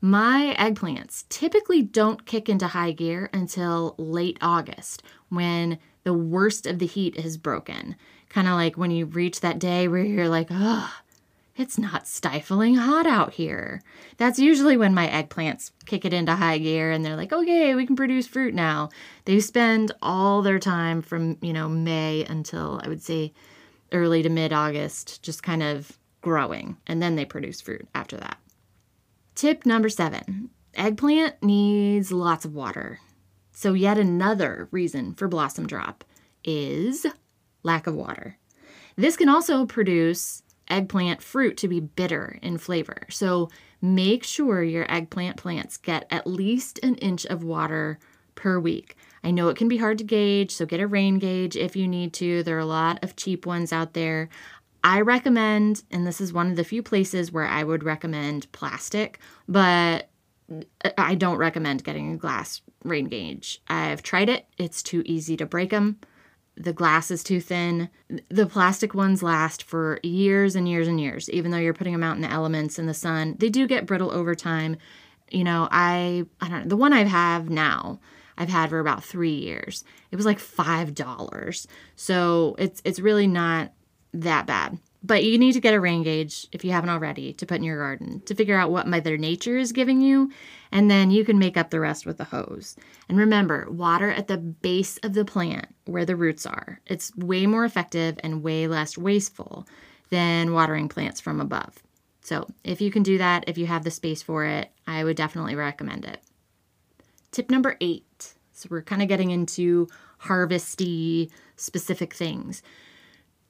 My 0.00 0.54
eggplants 0.58 1.24
typically 1.28 1.82
don't 1.82 2.26
kick 2.26 2.48
into 2.48 2.66
high 2.68 2.92
gear 2.92 3.30
until 3.32 3.94
late 3.96 4.38
August 4.42 5.02
when 5.28 5.78
the 6.02 6.12
worst 6.12 6.66
of 6.66 6.78
the 6.78 6.86
heat 6.86 7.16
is 7.16 7.38
broken. 7.38 7.96
Kind 8.28 8.48
of 8.48 8.54
like 8.54 8.76
when 8.76 8.90
you 8.90 9.06
reach 9.06 9.40
that 9.40 9.58
day 9.58 9.88
where 9.88 10.02
you're 10.02 10.28
like, 10.28 10.48
oh, 10.50 10.92
it's 11.56 11.78
not 11.78 12.08
stifling 12.08 12.74
hot 12.74 13.06
out 13.06 13.34
here. 13.34 13.80
That's 14.16 14.40
usually 14.40 14.76
when 14.76 14.92
my 14.92 15.06
eggplants 15.06 15.70
kick 15.86 16.04
it 16.04 16.12
into 16.12 16.34
high 16.34 16.58
gear 16.58 16.90
and 16.90 17.04
they're 17.04 17.16
like, 17.16 17.32
okay, 17.32 17.74
we 17.74 17.86
can 17.86 17.96
produce 17.96 18.26
fruit 18.26 18.54
now. 18.54 18.90
They 19.24 19.38
spend 19.38 19.92
all 20.02 20.42
their 20.42 20.58
time 20.58 21.00
from, 21.00 21.38
you 21.40 21.52
know, 21.52 21.68
May 21.68 22.24
until 22.28 22.80
I 22.84 22.88
would 22.88 23.02
say 23.02 23.32
early 23.94 24.22
to 24.22 24.28
mid 24.28 24.52
August, 24.52 25.22
just 25.22 25.42
kind 25.42 25.62
of 25.62 25.98
growing, 26.20 26.76
and 26.86 27.02
then 27.02 27.14
they 27.16 27.24
produce 27.24 27.60
fruit 27.60 27.88
after 27.94 28.16
that. 28.18 28.38
Tip 29.34 29.64
number 29.64 29.88
seven 29.88 30.50
eggplant 30.74 31.40
needs 31.42 32.12
lots 32.12 32.44
of 32.44 32.54
water. 32.54 33.00
So, 33.52 33.72
yet 33.72 33.96
another 33.96 34.68
reason 34.72 35.14
for 35.14 35.28
blossom 35.28 35.66
drop 35.66 36.04
is 36.42 37.06
lack 37.62 37.86
of 37.86 37.94
water. 37.94 38.36
This 38.96 39.16
can 39.16 39.28
also 39.28 39.64
produce 39.64 40.42
eggplant 40.68 41.22
fruit 41.22 41.56
to 41.58 41.68
be 41.68 41.80
bitter 41.80 42.38
in 42.42 42.58
flavor. 42.58 43.06
So, 43.10 43.50
make 43.80 44.24
sure 44.24 44.62
your 44.62 44.90
eggplant 44.90 45.36
plants 45.36 45.76
get 45.76 46.06
at 46.10 46.26
least 46.26 46.80
an 46.82 46.96
inch 46.96 47.24
of 47.26 47.44
water 47.44 47.98
per 48.34 48.58
week. 48.58 48.96
I 49.24 49.30
know 49.30 49.48
it 49.48 49.56
can 49.56 49.68
be 49.68 49.78
hard 49.78 49.98
to 49.98 50.04
gauge, 50.04 50.52
so 50.52 50.66
get 50.66 50.80
a 50.80 50.86
rain 50.86 51.18
gauge 51.18 51.56
if 51.56 51.74
you 51.74 51.88
need 51.88 52.12
to. 52.14 52.42
There 52.42 52.56
are 52.56 52.60
a 52.60 52.66
lot 52.66 53.02
of 53.02 53.16
cheap 53.16 53.46
ones 53.46 53.72
out 53.72 53.94
there. 53.94 54.28
I 54.84 55.00
recommend, 55.00 55.82
and 55.90 56.06
this 56.06 56.20
is 56.20 56.32
one 56.32 56.50
of 56.50 56.56
the 56.56 56.64
few 56.64 56.82
places 56.82 57.32
where 57.32 57.46
I 57.46 57.64
would 57.64 57.82
recommend 57.82 58.52
plastic, 58.52 59.18
but 59.48 60.10
I 60.98 61.14
don't 61.14 61.38
recommend 61.38 61.84
getting 61.84 62.12
a 62.12 62.16
glass 62.18 62.60
rain 62.84 63.06
gauge. 63.06 63.62
I've 63.68 64.02
tried 64.02 64.28
it, 64.28 64.46
it's 64.58 64.82
too 64.82 65.02
easy 65.06 65.38
to 65.38 65.46
break 65.46 65.70
them. 65.70 65.98
The 66.56 66.74
glass 66.74 67.10
is 67.10 67.24
too 67.24 67.40
thin. 67.40 67.88
The 68.28 68.46
plastic 68.46 68.94
ones 68.94 69.22
last 69.22 69.62
for 69.62 70.00
years 70.02 70.54
and 70.54 70.68
years 70.68 70.86
and 70.86 71.00
years, 71.00 71.30
even 71.30 71.50
though 71.50 71.58
you're 71.58 71.72
putting 71.72 71.94
them 71.94 72.02
out 72.02 72.16
in 72.16 72.22
the 72.22 72.30
elements 72.30 72.78
in 72.78 72.84
the 72.86 72.94
sun. 72.94 73.36
They 73.38 73.48
do 73.48 73.66
get 73.66 73.86
brittle 73.86 74.12
over 74.12 74.34
time. 74.34 74.76
You 75.30 75.44
know, 75.44 75.66
I 75.70 76.26
I 76.42 76.48
don't 76.48 76.60
know, 76.64 76.68
the 76.68 76.76
one 76.76 76.92
I 76.92 77.04
have 77.04 77.48
now 77.48 78.00
I've 78.36 78.48
had 78.48 78.70
for 78.70 78.78
about 78.78 79.04
three 79.04 79.34
years. 79.34 79.84
It 80.10 80.16
was 80.16 80.26
like 80.26 80.38
five 80.38 80.94
dollars. 80.94 81.66
So 81.96 82.56
it's 82.58 82.80
it's 82.84 83.00
really 83.00 83.26
not 83.26 83.72
that 84.12 84.46
bad. 84.46 84.78
But 85.06 85.22
you 85.22 85.38
need 85.38 85.52
to 85.52 85.60
get 85.60 85.74
a 85.74 85.80
rain 85.80 86.02
gauge 86.02 86.46
if 86.50 86.64
you 86.64 86.72
haven't 86.72 86.88
already 86.88 87.34
to 87.34 87.44
put 87.44 87.58
in 87.58 87.62
your 87.62 87.78
garden 87.78 88.22
to 88.22 88.34
figure 88.34 88.56
out 88.56 88.70
what 88.70 88.86
Mother 88.86 89.18
Nature 89.18 89.58
is 89.58 89.72
giving 89.72 90.00
you, 90.00 90.30
and 90.72 90.90
then 90.90 91.10
you 91.10 91.26
can 91.26 91.38
make 91.38 91.58
up 91.58 91.68
the 91.68 91.78
rest 91.78 92.06
with 92.06 92.16
the 92.16 92.24
hose. 92.24 92.74
And 93.06 93.18
remember, 93.18 93.70
water 93.70 94.10
at 94.10 94.28
the 94.28 94.38
base 94.38 94.96
of 95.02 95.12
the 95.12 95.26
plant 95.26 95.66
where 95.84 96.06
the 96.06 96.16
roots 96.16 96.46
are. 96.46 96.80
It's 96.86 97.14
way 97.16 97.46
more 97.46 97.66
effective 97.66 98.18
and 98.24 98.42
way 98.42 98.66
less 98.66 98.96
wasteful 98.96 99.68
than 100.08 100.54
watering 100.54 100.88
plants 100.88 101.20
from 101.20 101.38
above. 101.38 101.82
So, 102.22 102.46
if 102.64 102.80
you 102.80 102.90
can 102.90 103.02
do 103.02 103.18
that, 103.18 103.44
if 103.46 103.58
you 103.58 103.66
have 103.66 103.84
the 103.84 103.90
space 103.90 104.22
for 104.22 104.46
it, 104.46 104.70
I 104.86 105.04
would 105.04 105.18
definitely 105.18 105.54
recommend 105.54 106.06
it. 106.06 106.20
Tip 107.34 107.50
number 107.50 107.76
eight. 107.80 108.34
So 108.52 108.68
we're 108.70 108.82
kind 108.82 109.02
of 109.02 109.08
getting 109.08 109.32
into 109.32 109.88
harvesty 110.18 111.32
specific 111.56 112.14
things. 112.14 112.62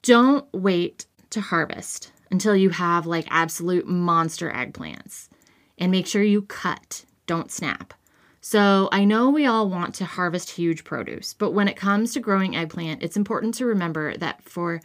Don't 0.01 0.47
wait 0.55 1.05
to 1.29 1.43
harvest 1.43 2.11
until 2.31 2.57
you 2.57 2.71
have 2.71 3.05
like 3.05 3.27
absolute 3.29 3.87
monster 3.87 4.51
eggplants. 4.51 5.29
And 5.77 5.93
make 5.93 6.07
sure 6.07 6.23
you 6.23 6.41
cut, 6.43 7.05
don't 7.27 7.53
snap. 7.53 7.93
So, 8.41 8.89
I 8.91 9.05
know 9.05 9.29
we 9.29 9.45
all 9.45 9.69
want 9.69 9.95
to 9.97 10.07
harvest 10.07 10.51
huge 10.51 10.85
produce, 10.85 11.35
but 11.35 11.53
when 11.53 11.69
it 11.69 11.77
comes 11.77 12.15
to 12.15 12.21
growing 12.21 12.57
eggplant, 12.57 13.03
it's 13.03 13.19
important 13.19 13.53
to 13.55 13.67
remember 13.67 14.17
that 14.17 14.43
for 14.45 14.81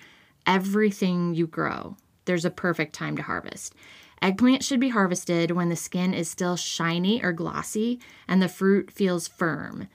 everything 0.46 1.36
you 1.36 1.48
grow, 1.48 1.96
there's 2.26 2.46
a 2.46 2.50
perfect 2.50 2.96
time 2.96 3.16
to 3.16 3.24
harvest. 3.24 3.76
Eggplant 4.22 4.64
should 4.64 4.80
be 4.80 4.90
harvested 4.90 5.52
when 5.52 5.70
the 5.70 5.76
skin 5.76 6.14
is 6.14 6.30
still 6.30 6.56
shiny 6.56 7.24
or 7.24 7.32
glossy 7.32 8.00
and 8.28 8.42
the 8.42 8.50
fruit 8.50 8.92
feels 8.92 9.28
firm. 9.28 9.88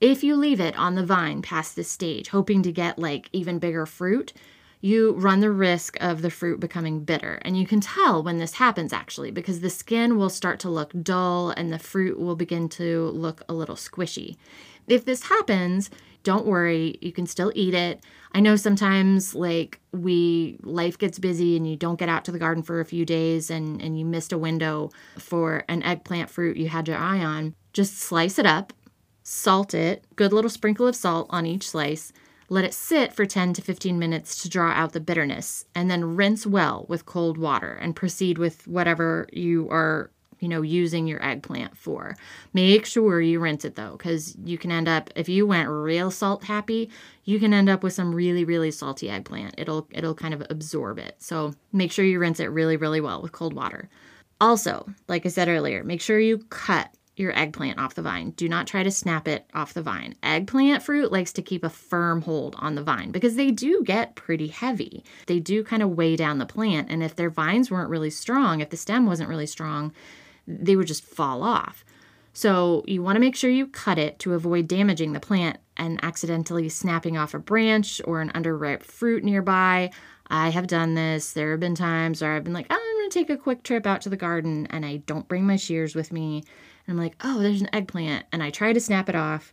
If 0.00 0.24
you 0.24 0.34
leave 0.36 0.60
it 0.60 0.76
on 0.78 0.94
the 0.94 1.04
vine 1.04 1.42
past 1.42 1.76
this 1.76 1.90
stage, 1.90 2.28
hoping 2.28 2.62
to 2.62 2.72
get 2.72 2.98
like 2.98 3.28
even 3.32 3.58
bigger 3.58 3.86
fruit, 3.86 4.32
you 4.80 5.12
run 5.12 5.40
the 5.40 5.50
risk 5.50 5.96
of 6.00 6.22
the 6.22 6.30
fruit 6.30 6.58
becoming 6.58 7.04
bitter. 7.04 7.34
And 7.42 7.58
you 7.58 7.66
can 7.66 7.80
tell 7.80 8.22
when 8.22 8.38
this 8.38 8.54
happens 8.54 8.92
actually 8.92 9.30
because 9.30 9.60
the 9.60 9.68
skin 9.68 10.16
will 10.16 10.30
start 10.30 10.58
to 10.60 10.70
look 10.70 10.92
dull 11.02 11.50
and 11.50 11.70
the 11.70 11.78
fruit 11.78 12.18
will 12.18 12.36
begin 12.36 12.68
to 12.70 13.10
look 13.10 13.42
a 13.48 13.52
little 13.52 13.76
squishy. 13.76 14.36
If 14.90 15.04
this 15.04 15.22
happens, 15.22 15.88
don't 16.22 16.46
worry, 16.46 16.98
you 17.00 17.12
can 17.12 17.26
still 17.26 17.52
eat 17.54 17.74
it. 17.74 18.04
I 18.32 18.40
know 18.40 18.56
sometimes 18.56 19.34
like 19.34 19.80
we 19.92 20.58
life 20.62 20.98
gets 20.98 21.18
busy 21.18 21.56
and 21.56 21.68
you 21.68 21.76
don't 21.76 21.98
get 21.98 22.08
out 22.08 22.24
to 22.26 22.32
the 22.32 22.38
garden 22.38 22.62
for 22.62 22.80
a 22.80 22.84
few 22.84 23.06
days 23.06 23.50
and 23.50 23.80
and 23.80 23.98
you 23.98 24.04
missed 24.04 24.32
a 24.32 24.38
window 24.38 24.90
for 25.18 25.64
an 25.68 25.82
eggplant 25.82 26.28
fruit 26.28 26.56
you 26.56 26.68
had 26.68 26.88
your 26.88 26.98
eye 26.98 27.20
on. 27.20 27.54
Just 27.72 27.98
slice 27.98 28.38
it 28.38 28.46
up, 28.46 28.72
salt 29.22 29.74
it, 29.74 30.04
good 30.16 30.32
little 30.32 30.50
sprinkle 30.50 30.86
of 30.86 30.96
salt 30.96 31.28
on 31.30 31.46
each 31.46 31.68
slice. 31.68 32.12
Let 32.48 32.64
it 32.64 32.74
sit 32.74 33.12
for 33.12 33.26
10 33.26 33.52
to 33.54 33.62
15 33.62 33.96
minutes 33.96 34.42
to 34.42 34.48
draw 34.48 34.72
out 34.72 34.92
the 34.92 34.98
bitterness, 34.98 35.66
and 35.72 35.88
then 35.88 36.16
rinse 36.16 36.44
well 36.44 36.84
with 36.88 37.06
cold 37.06 37.38
water 37.38 37.78
and 37.80 37.94
proceed 37.94 38.38
with 38.38 38.66
whatever 38.66 39.28
you 39.32 39.68
are 39.70 40.10
you 40.40 40.48
know, 40.48 40.62
using 40.62 41.06
your 41.06 41.22
eggplant 41.24 41.76
for. 41.76 42.16
Make 42.52 42.86
sure 42.86 43.20
you 43.20 43.38
rinse 43.38 43.64
it 43.64 43.76
though, 43.76 43.92
because 43.92 44.36
you 44.44 44.58
can 44.58 44.72
end 44.72 44.88
up 44.88 45.10
if 45.14 45.28
you 45.28 45.46
went 45.46 45.68
real 45.68 46.10
salt 46.10 46.44
happy, 46.44 46.90
you 47.24 47.38
can 47.38 47.54
end 47.54 47.68
up 47.68 47.82
with 47.82 47.92
some 47.92 48.14
really, 48.14 48.44
really 48.44 48.70
salty 48.70 49.08
eggplant. 49.08 49.54
It'll 49.58 49.86
it'll 49.92 50.14
kind 50.14 50.34
of 50.34 50.42
absorb 50.50 50.98
it. 50.98 51.16
So 51.18 51.54
make 51.72 51.92
sure 51.92 52.04
you 52.04 52.18
rinse 52.18 52.40
it 52.40 52.46
really, 52.46 52.76
really 52.76 53.00
well 53.00 53.22
with 53.22 53.32
cold 53.32 53.54
water. 53.54 53.88
Also, 54.40 54.88
like 55.06 55.26
I 55.26 55.28
said 55.28 55.48
earlier, 55.48 55.84
make 55.84 56.00
sure 56.00 56.18
you 56.18 56.38
cut 56.48 56.90
your 57.20 57.38
eggplant 57.38 57.78
off 57.78 57.94
the 57.94 58.02
vine. 58.02 58.30
Do 58.30 58.48
not 58.48 58.66
try 58.66 58.82
to 58.82 58.90
snap 58.90 59.28
it 59.28 59.44
off 59.54 59.74
the 59.74 59.82
vine. 59.82 60.14
Eggplant 60.22 60.82
fruit 60.82 61.12
likes 61.12 61.32
to 61.34 61.42
keep 61.42 61.62
a 61.62 61.68
firm 61.68 62.22
hold 62.22 62.56
on 62.58 62.74
the 62.74 62.82
vine 62.82 63.10
because 63.10 63.36
they 63.36 63.50
do 63.50 63.82
get 63.84 64.14
pretty 64.14 64.48
heavy. 64.48 65.04
They 65.26 65.38
do 65.38 65.62
kind 65.62 65.82
of 65.82 65.90
weigh 65.90 66.16
down 66.16 66.38
the 66.38 66.46
plant. 66.46 66.90
And 66.90 67.02
if 67.02 67.14
their 67.14 67.30
vines 67.30 67.70
weren't 67.70 67.90
really 67.90 68.10
strong, 68.10 68.60
if 68.60 68.70
the 68.70 68.76
stem 68.76 69.04
wasn't 69.04 69.28
really 69.28 69.46
strong, 69.46 69.92
they 70.46 70.76
would 70.76 70.86
just 70.86 71.04
fall 71.04 71.42
off. 71.42 71.84
So 72.32 72.84
you 72.86 73.02
want 73.02 73.16
to 73.16 73.20
make 73.20 73.36
sure 73.36 73.50
you 73.50 73.66
cut 73.66 73.98
it 73.98 74.18
to 74.20 74.34
avoid 74.34 74.68
damaging 74.68 75.12
the 75.12 75.20
plant 75.20 75.58
and 75.76 76.02
accidentally 76.02 76.68
snapping 76.68 77.16
off 77.16 77.34
a 77.34 77.38
branch 77.38 78.00
or 78.04 78.20
an 78.20 78.30
underripe 78.30 78.82
fruit 78.82 79.24
nearby. 79.24 79.90
I 80.28 80.50
have 80.50 80.68
done 80.68 80.94
this. 80.94 81.32
There 81.32 81.50
have 81.50 81.60
been 81.60 81.74
times 81.74 82.22
where 82.22 82.36
I've 82.36 82.44
been 82.44 82.52
like, 82.52 82.66
oh, 82.70 82.74
I'm 82.74 82.98
going 82.98 83.10
to 83.10 83.18
take 83.18 83.30
a 83.30 83.36
quick 83.36 83.64
trip 83.64 83.84
out 83.84 84.00
to 84.02 84.08
the 84.08 84.16
garden 84.16 84.66
and 84.70 84.86
I 84.86 84.98
don't 84.98 85.26
bring 85.26 85.44
my 85.46 85.56
shears 85.56 85.94
with 85.94 86.12
me. 86.12 86.44
And 86.86 86.96
I'm 86.96 87.02
like, 87.02 87.16
oh, 87.22 87.40
there's 87.40 87.62
an 87.62 87.70
eggplant. 87.72 88.26
And 88.30 88.42
I 88.42 88.50
try 88.50 88.72
to 88.72 88.80
snap 88.80 89.08
it 89.08 89.16
off 89.16 89.52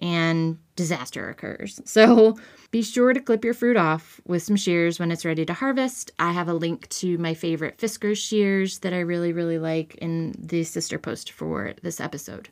and 0.00 0.58
disaster 0.78 1.28
occurs. 1.28 1.80
So 1.98 2.38
be 2.70 2.82
sure 2.82 3.12
to 3.12 3.20
clip 3.20 3.44
your 3.44 3.54
fruit 3.54 3.76
off 3.76 4.20
with 4.26 4.42
some 4.42 4.56
shears 4.56 5.00
when 5.00 5.10
it's 5.10 5.24
ready 5.24 5.44
to 5.44 5.52
harvest. 5.52 6.12
I 6.18 6.32
have 6.32 6.48
a 6.48 6.54
link 6.54 6.88
to 6.90 7.18
my 7.18 7.34
favorite 7.34 7.78
Fiskars 7.78 8.18
shears 8.18 8.78
that 8.80 8.92
I 8.92 9.00
really, 9.00 9.32
really 9.32 9.58
like 9.58 9.96
in 9.96 10.34
the 10.38 10.62
sister 10.64 10.98
post 10.98 11.32
for 11.32 11.74
this 11.82 12.00
episode. 12.00 12.50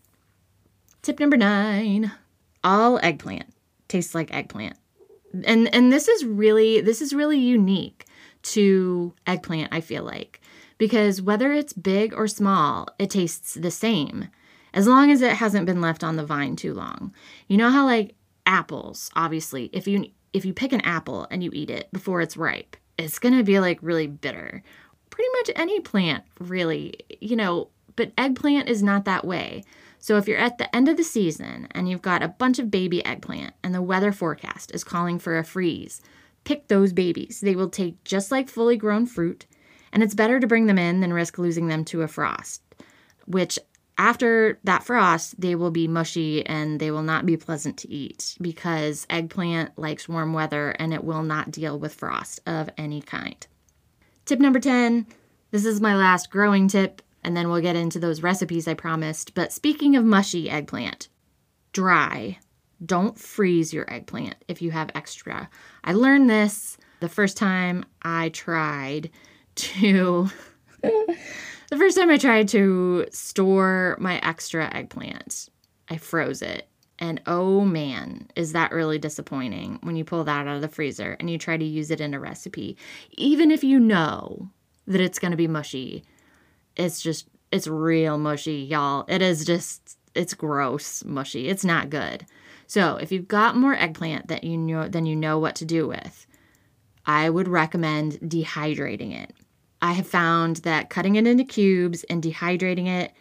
Tip 1.02 1.20
number 1.20 1.36
nine 1.36 2.10
all 2.64 2.98
eggplant 3.02 3.54
tastes 3.86 4.14
like 4.14 4.34
eggplant. 4.34 4.76
And 5.44 5.72
and 5.72 5.92
this 5.92 6.08
is 6.08 6.24
really 6.24 6.80
this 6.80 7.00
is 7.00 7.12
really 7.12 7.38
unique 7.38 8.06
to 8.54 9.14
eggplant, 9.26 9.72
I 9.72 9.80
feel 9.80 10.02
like. 10.02 10.40
Because 10.78 11.22
whether 11.22 11.52
it's 11.52 11.72
big 11.72 12.12
or 12.14 12.26
small, 12.26 12.88
it 12.98 13.10
tastes 13.10 13.54
the 13.54 13.70
same 13.70 14.28
as 14.76 14.86
long 14.86 15.10
as 15.10 15.22
it 15.22 15.32
hasn't 15.32 15.66
been 15.66 15.80
left 15.80 16.04
on 16.04 16.16
the 16.16 16.24
vine 16.24 16.54
too 16.54 16.74
long. 16.74 17.12
You 17.48 17.56
know 17.56 17.70
how 17.70 17.86
like 17.86 18.15
apples, 18.46 19.10
obviously, 19.14 19.70
if 19.72 19.86
you 19.86 20.06
if 20.32 20.44
you 20.44 20.52
pick 20.52 20.72
an 20.72 20.80
apple 20.82 21.26
and 21.30 21.42
you 21.42 21.50
eat 21.52 21.70
it 21.70 21.90
before 21.92 22.20
it's 22.20 22.36
ripe, 22.36 22.76
it's 22.98 23.18
going 23.18 23.36
to 23.36 23.42
be 23.42 23.58
like 23.58 23.78
really 23.82 24.06
bitter. 24.06 24.62
Pretty 25.10 25.30
much 25.38 25.50
any 25.56 25.80
plant, 25.80 26.24
really, 26.38 26.94
you 27.20 27.36
know, 27.36 27.68
but 27.96 28.12
eggplant 28.18 28.68
is 28.68 28.82
not 28.82 29.06
that 29.06 29.26
way. 29.26 29.64
So 29.98 30.18
if 30.18 30.28
you're 30.28 30.38
at 30.38 30.58
the 30.58 30.74
end 30.76 30.88
of 30.88 30.96
the 30.96 31.04
season 31.04 31.68
and 31.70 31.88
you've 31.88 32.02
got 32.02 32.22
a 32.22 32.28
bunch 32.28 32.58
of 32.58 32.70
baby 32.70 33.04
eggplant 33.04 33.54
and 33.64 33.74
the 33.74 33.82
weather 33.82 34.12
forecast 34.12 34.74
is 34.74 34.84
calling 34.84 35.18
for 35.18 35.38
a 35.38 35.44
freeze, 35.44 36.02
pick 36.44 36.68
those 36.68 36.92
babies. 36.92 37.40
They 37.40 37.56
will 37.56 37.70
take 37.70 38.02
just 38.04 38.30
like 38.30 38.48
fully 38.48 38.76
grown 38.76 39.06
fruit, 39.06 39.46
and 39.92 40.02
it's 40.02 40.14
better 40.14 40.38
to 40.38 40.46
bring 40.46 40.66
them 40.66 40.78
in 40.78 41.00
than 41.00 41.12
risk 41.12 41.38
losing 41.38 41.68
them 41.68 41.84
to 41.86 42.02
a 42.02 42.08
frost, 42.08 42.62
which 43.26 43.58
after 43.98 44.58
that 44.64 44.84
frost, 44.84 45.40
they 45.40 45.54
will 45.54 45.70
be 45.70 45.88
mushy 45.88 46.44
and 46.44 46.80
they 46.80 46.90
will 46.90 47.02
not 47.02 47.26
be 47.26 47.36
pleasant 47.36 47.78
to 47.78 47.90
eat 47.90 48.36
because 48.40 49.06
eggplant 49.08 49.78
likes 49.78 50.08
warm 50.08 50.32
weather 50.32 50.70
and 50.70 50.92
it 50.92 51.04
will 51.04 51.22
not 51.22 51.50
deal 51.50 51.78
with 51.78 51.94
frost 51.94 52.40
of 52.46 52.68
any 52.76 53.00
kind. 53.00 53.46
Tip 54.24 54.40
number 54.40 54.60
10 54.60 55.06
this 55.52 55.64
is 55.64 55.80
my 55.80 55.96
last 55.96 56.30
growing 56.30 56.68
tip, 56.68 57.00
and 57.22 57.36
then 57.36 57.48
we'll 57.48 57.62
get 57.62 57.76
into 57.76 57.98
those 57.98 58.22
recipes 58.22 58.66
I 58.66 58.74
promised. 58.74 59.34
But 59.34 59.52
speaking 59.52 59.96
of 59.96 60.04
mushy 60.04 60.50
eggplant, 60.50 61.08
dry. 61.72 62.38
Don't 62.84 63.18
freeze 63.18 63.72
your 63.72 63.90
eggplant 63.90 64.36
if 64.48 64.60
you 64.60 64.70
have 64.72 64.90
extra. 64.94 65.48
I 65.82 65.94
learned 65.94 66.28
this 66.28 66.76
the 67.00 67.08
first 67.08 67.36
time 67.38 67.86
I 68.02 68.28
tried 68.30 69.10
to. 69.54 70.28
The 71.68 71.76
first 71.76 71.96
time 71.96 72.10
I 72.10 72.16
tried 72.16 72.46
to 72.48 73.06
store 73.10 73.96
my 73.98 74.20
extra 74.20 74.72
eggplant, 74.72 75.48
I 75.88 75.96
froze 75.96 76.40
it. 76.40 76.68
And 76.98 77.20
oh 77.26 77.62
man, 77.64 78.28
is 78.36 78.52
that 78.52 78.72
really 78.72 78.98
disappointing 78.98 79.80
when 79.82 79.96
you 79.96 80.04
pull 80.04 80.22
that 80.24 80.46
out 80.46 80.54
of 80.54 80.62
the 80.62 80.68
freezer 80.68 81.16
and 81.18 81.28
you 81.28 81.38
try 81.38 81.56
to 81.56 81.64
use 81.64 81.90
it 81.90 82.00
in 82.00 82.14
a 82.14 82.20
recipe. 82.20 82.76
Even 83.18 83.50
if 83.50 83.64
you 83.64 83.80
know 83.80 84.48
that 84.86 85.00
it's 85.00 85.18
going 85.18 85.32
to 85.32 85.36
be 85.36 85.48
mushy, 85.48 86.04
it's 86.76 87.02
just, 87.02 87.26
it's 87.50 87.66
real 87.66 88.16
mushy, 88.16 88.58
y'all. 88.58 89.04
It 89.08 89.20
is 89.20 89.44
just, 89.44 89.98
it's 90.14 90.34
gross 90.34 91.04
mushy. 91.04 91.48
It's 91.48 91.64
not 91.64 91.90
good. 91.90 92.26
So 92.68 92.96
if 92.96 93.10
you've 93.10 93.28
got 93.28 93.56
more 93.56 93.74
eggplant 93.74 94.28
that 94.28 94.44
you 94.44 94.56
know, 94.56 94.88
then 94.88 95.04
you 95.04 95.16
know 95.16 95.38
what 95.38 95.56
to 95.56 95.64
do 95.64 95.88
with, 95.88 96.26
I 97.04 97.28
would 97.28 97.48
recommend 97.48 98.14
dehydrating 98.20 99.20
it. 99.20 99.34
I 99.82 99.92
have 99.92 100.06
found 100.06 100.56
that 100.56 100.90
cutting 100.90 101.16
it 101.16 101.26
into 101.26 101.44
cubes 101.44 102.04
and 102.04 102.22
dehydrating 102.22 102.86
it 102.86 103.12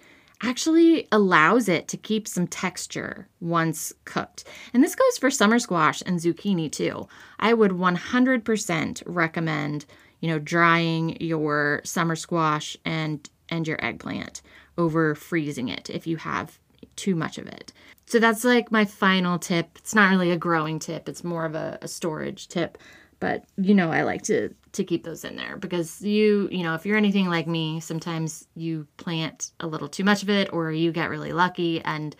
actually 0.41 1.07
allows 1.11 1.69
it 1.69 1.87
to 1.87 1.97
keep 1.97 2.27
some 2.27 2.47
texture 2.47 3.27
once 3.39 3.93
cooked. 4.05 4.43
And 4.73 4.83
this 4.83 4.95
goes 4.95 5.17
for 5.17 5.31
summer 5.31 5.59
squash 5.59 6.03
and 6.05 6.19
zucchini 6.19 6.71
too. 6.71 7.07
I 7.39 7.53
would 7.53 7.71
100% 7.71 9.03
recommend, 9.05 9.85
you 10.19 10.29
know, 10.29 10.39
drying 10.39 11.17
your 11.19 11.81
summer 11.83 12.15
squash 12.15 12.77
and 12.85 13.29
and 13.47 13.67
your 13.67 13.83
eggplant 13.85 14.41
over 14.75 15.13
freezing 15.13 15.69
it 15.69 15.87
if 15.89 16.07
you 16.07 16.17
have 16.17 16.57
too 16.95 17.15
much 17.15 17.37
of 17.37 17.47
it. 17.47 17.71
So 18.07 18.19
that's 18.19 18.43
like 18.43 18.71
my 18.71 18.85
final 18.85 19.37
tip. 19.37 19.69
It's 19.75 19.93
not 19.93 20.09
really 20.09 20.31
a 20.31 20.37
growing 20.37 20.79
tip, 20.79 21.07
it's 21.07 21.23
more 21.23 21.45
of 21.45 21.55
a, 21.55 21.77
a 21.81 21.87
storage 21.87 22.47
tip 22.47 22.77
but 23.19 23.45
you 23.57 23.73
know 23.73 23.91
i 23.91 24.03
like 24.03 24.21
to 24.21 24.53
to 24.71 24.83
keep 24.83 25.03
those 25.03 25.23
in 25.23 25.35
there 25.35 25.57
because 25.57 26.01
you 26.01 26.49
you 26.51 26.63
know 26.63 26.73
if 26.73 26.85
you're 26.85 26.97
anything 26.97 27.27
like 27.27 27.47
me 27.47 27.79
sometimes 27.79 28.47
you 28.55 28.87
plant 28.97 29.51
a 29.59 29.67
little 29.67 29.87
too 29.87 30.03
much 30.03 30.21
of 30.23 30.29
it 30.29 30.51
or 30.51 30.71
you 30.71 30.91
get 30.91 31.09
really 31.09 31.31
lucky 31.31 31.81
and 31.81 32.15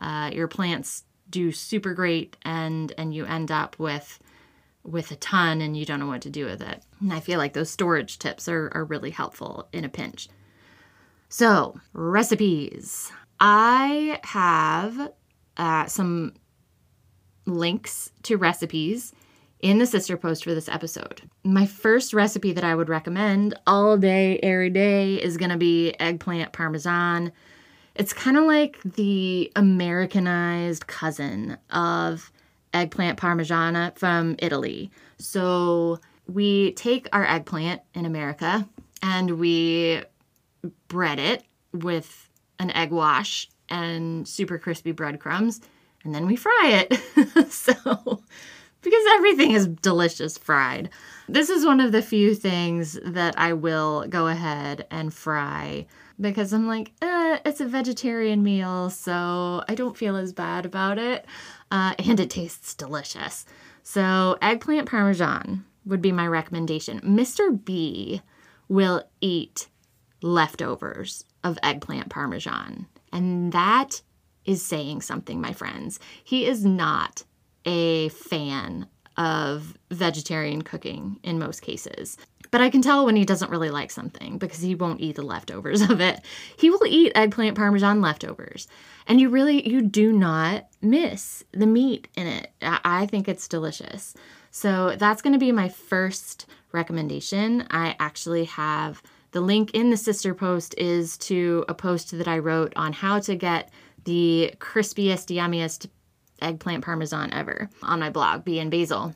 uh, 0.00 0.30
your 0.32 0.46
plants 0.46 1.04
do 1.30 1.50
super 1.52 1.94
great 1.94 2.36
and 2.42 2.92
and 2.98 3.14
you 3.14 3.24
end 3.26 3.50
up 3.50 3.78
with 3.78 4.18
with 4.86 5.10
a 5.10 5.16
ton 5.16 5.60
and 5.60 5.76
you 5.76 5.84
don't 5.84 5.98
know 5.98 6.06
what 6.06 6.22
to 6.22 6.30
do 6.30 6.44
with 6.44 6.62
it. 6.62 6.82
And 7.00 7.12
i 7.12 7.20
feel 7.20 7.38
like 7.38 7.52
those 7.52 7.70
storage 7.70 8.18
tips 8.18 8.48
are, 8.48 8.70
are 8.74 8.84
really 8.84 9.10
helpful 9.10 9.68
in 9.72 9.84
a 9.84 9.88
pinch. 9.88 10.28
So 11.28 11.78
recipes. 11.92 13.10
I 13.38 14.20
have 14.22 15.12
uh, 15.58 15.86
some 15.86 16.34
links 17.44 18.10
to 18.22 18.36
recipes 18.36 19.12
in 19.66 19.78
the 19.78 19.86
sister 19.86 20.16
post 20.16 20.44
for 20.44 20.54
this 20.54 20.68
episode. 20.68 21.22
My 21.42 21.66
first 21.66 22.14
recipe 22.14 22.52
that 22.52 22.62
I 22.62 22.76
would 22.76 22.88
recommend 22.88 23.58
all 23.66 23.96
day, 23.96 24.38
every 24.38 24.70
day 24.70 25.16
is 25.16 25.36
going 25.36 25.50
to 25.50 25.56
be 25.56 25.92
eggplant 25.98 26.52
parmesan. 26.52 27.32
It's 27.96 28.12
kind 28.12 28.36
of 28.36 28.44
like 28.44 28.80
the 28.84 29.50
Americanized 29.56 30.86
cousin 30.86 31.58
of 31.70 32.30
eggplant 32.74 33.18
parmigiana 33.18 33.98
from 33.98 34.36
Italy. 34.38 34.88
So 35.18 35.98
we 36.28 36.70
take 36.74 37.08
our 37.12 37.24
eggplant 37.24 37.82
in 37.92 38.06
America 38.06 38.68
and 39.02 39.32
we 39.40 40.00
bread 40.86 41.18
it 41.18 41.42
with 41.72 42.30
an 42.60 42.70
egg 42.70 42.92
wash 42.92 43.48
and 43.68 44.28
super 44.28 44.58
crispy 44.58 44.92
breadcrumbs, 44.92 45.60
and 46.04 46.14
then 46.14 46.24
we 46.24 46.36
fry 46.36 46.86
it. 46.88 47.50
so 47.50 48.22
because 48.86 49.04
everything 49.14 49.50
is 49.50 49.66
delicious 49.66 50.38
fried. 50.38 50.90
This 51.28 51.50
is 51.50 51.66
one 51.66 51.80
of 51.80 51.90
the 51.90 52.02
few 52.02 52.36
things 52.36 52.96
that 53.04 53.36
I 53.36 53.52
will 53.52 54.06
go 54.08 54.28
ahead 54.28 54.86
and 54.92 55.12
fry 55.12 55.86
because 56.20 56.52
I'm 56.52 56.68
like, 56.68 56.92
eh, 57.02 57.40
it's 57.44 57.60
a 57.60 57.66
vegetarian 57.66 58.44
meal, 58.44 58.88
so 58.90 59.64
I 59.68 59.74
don't 59.74 59.96
feel 59.96 60.14
as 60.14 60.32
bad 60.32 60.64
about 60.64 60.98
it. 60.98 61.26
Uh, 61.72 61.94
and 61.98 62.20
it 62.20 62.30
tastes 62.30 62.74
delicious. 62.74 63.44
So, 63.82 64.38
eggplant 64.40 64.88
parmesan 64.88 65.64
would 65.84 66.00
be 66.00 66.12
my 66.12 66.28
recommendation. 66.28 67.00
Mr. 67.00 67.64
B 67.64 68.22
will 68.68 69.02
eat 69.20 69.66
leftovers 70.22 71.24
of 71.42 71.58
eggplant 71.60 72.08
parmesan. 72.08 72.86
And 73.12 73.50
that 73.50 74.00
is 74.44 74.64
saying 74.64 75.02
something, 75.02 75.40
my 75.40 75.52
friends. 75.52 75.98
He 76.22 76.46
is 76.46 76.64
not 76.64 77.24
a 77.66 78.08
fan 78.10 78.86
of 79.16 79.76
vegetarian 79.90 80.62
cooking 80.62 81.18
in 81.22 81.38
most 81.38 81.62
cases. 81.62 82.16
But 82.50 82.60
I 82.60 82.70
can 82.70 82.82
tell 82.82 83.04
when 83.04 83.16
he 83.16 83.24
doesn't 83.24 83.50
really 83.50 83.70
like 83.70 83.90
something 83.90 84.38
because 84.38 84.60
he 84.60 84.74
won't 84.74 85.00
eat 85.00 85.16
the 85.16 85.22
leftovers 85.22 85.80
of 85.90 86.00
it. 86.00 86.20
He 86.56 86.70
will 86.70 86.86
eat 86.86 87.12
eggplant 87.14 87.56
parmesan 87.56 88.00
leftovers. 88.00 88.68
And 89.06 89.20
you 89.20 89.28
really 89.28 89.68
you 89.68 89.82
do 89.82 90.12
not 90.12 90.66
miss 90.80 91.44
the 91.52 91.66
meat 91.66 92.08
in 92.16 92.26
it. 92.26 92.52
I 92.62 93.06
think 93.06 93.28
it's 93.28 93.48
delicious. 93.48 94.14
So 94.50 94.96
that's 94.96 95.22
going 95.22 95.34
to 95.34 95.38
be 95.38 95.52
my 95.52 95.68
first 95.68 96.46
recommendation. 96.72 97.66
I 97.70 97.96
actually 97.98 98.44
have 98.44 99.02
the 99.32 99.40
link 99.40 99.72
in 99.72 99.90
the 99.90 99.96
sister 99.96 100.34
post 100.34 100.74
is 100.78 101.18
to 101.18 101.64
a 101.68 101.74
post 101.74 102.16
that 102.16 102.28
I 102.28 102.38
wrote 102.38 102.72
on 102.76 102.92
how 102.92 103.18
to 103.20 103.34
get 103.34 103.70
the 104.04 104.54
crispiest, 104.58 105.34
yummiest 105.34 105.88
eggplant 106.40 106.84
parmesan 106.84 107.32
ever 107.32 107.68
on 107.82 108.00
my 108.00 108.10
blog, 108.10 108.44
Bee 108.44 108.58
and 108.58 108.70
Basil. 108.70 109.14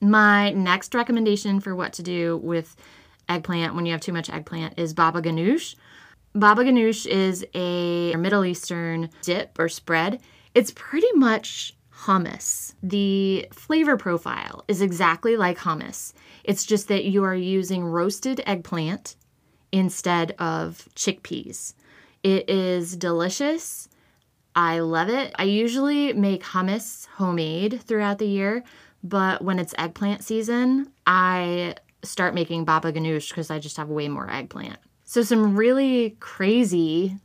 My 0.00 0.50
next 0.50 0.94
recommendation 0.94 1.60
for 1.60 1.74
what 1.74 1.92
to 1.94 2.02
do 2.02 2.36
with 2.38 2.76
eggplant 3.28 3.74
when 3.74 3.84
you 3.86 3.92
have 3.92 4.00
too 4.00 4.12
much 4.12 4.30
eggplant 4.30 4.78
is 4.78 4.94
baba 4.94 5.20
ganoush. 5.20 5.74
Baba 6.34 6.62
ganoush 6.62 7.06
is 7.06 7.44
a 7.54 8.14
Middle 8.16 8.44
Eastern 8.44 9.10
dip 9.22 9.58
or 9.58 9.68
spread. 9.68 10.20
It's 10.54 10.72
pretty 10.74 11.12
much 11.14 11.74
hummus. 11.92 12.74
The 12.82 13.48
flavor 13.52 13.96
profile 13.96 14.64
is 14.68 14.80
exactly 14.80 15.36
like 15.36 15.58
hummus. 15.58 16.12
It's 16.44 16.64
just 16.64 16.88
that 16.88 17.04
you 17.04 17.24
are 17.24 17.34
using 17.34 17.84
roasted 17.84 18.40
eggplant 18.46 19.16
instead 19.72 20.32
of 20.38 20.88
chickpeas. 20.94 21.74
It 22.22 22.48
is 22.48 22.96
delicious 22.96 23.88
I 24.54 24.80
love 24.80 25.08
it. 25.08 25.34
I 25.38 25.44
usually 25.44 26.12
make 26.12 26.42
hummus 26.42 27.06
homemade 27.06 27.80
throughout 27.82 28.18
the 28.18 28.26
year, 28.26 28.64
but 29.02 29.42
when 29.42 29.58
it's 29.58 29.74
eggplant 29.78 30.24
season, 30.24 30.90
I 31.06 31.76
start 32.02 32.34
making 32.34 32.64
baba 32.64 32.92
ganoush 32.92 33.28
because 33.28 33.50
I 33.50 33.58
just 33.58 33.76
have 33.76 33.88
way 33.88 34.08
more 34.08 34.30
eggplant. 34.30 34.78
So, 35.04 35.22
some 35.22 35.56
really 35.56 36.16
crazy 36.20 37.16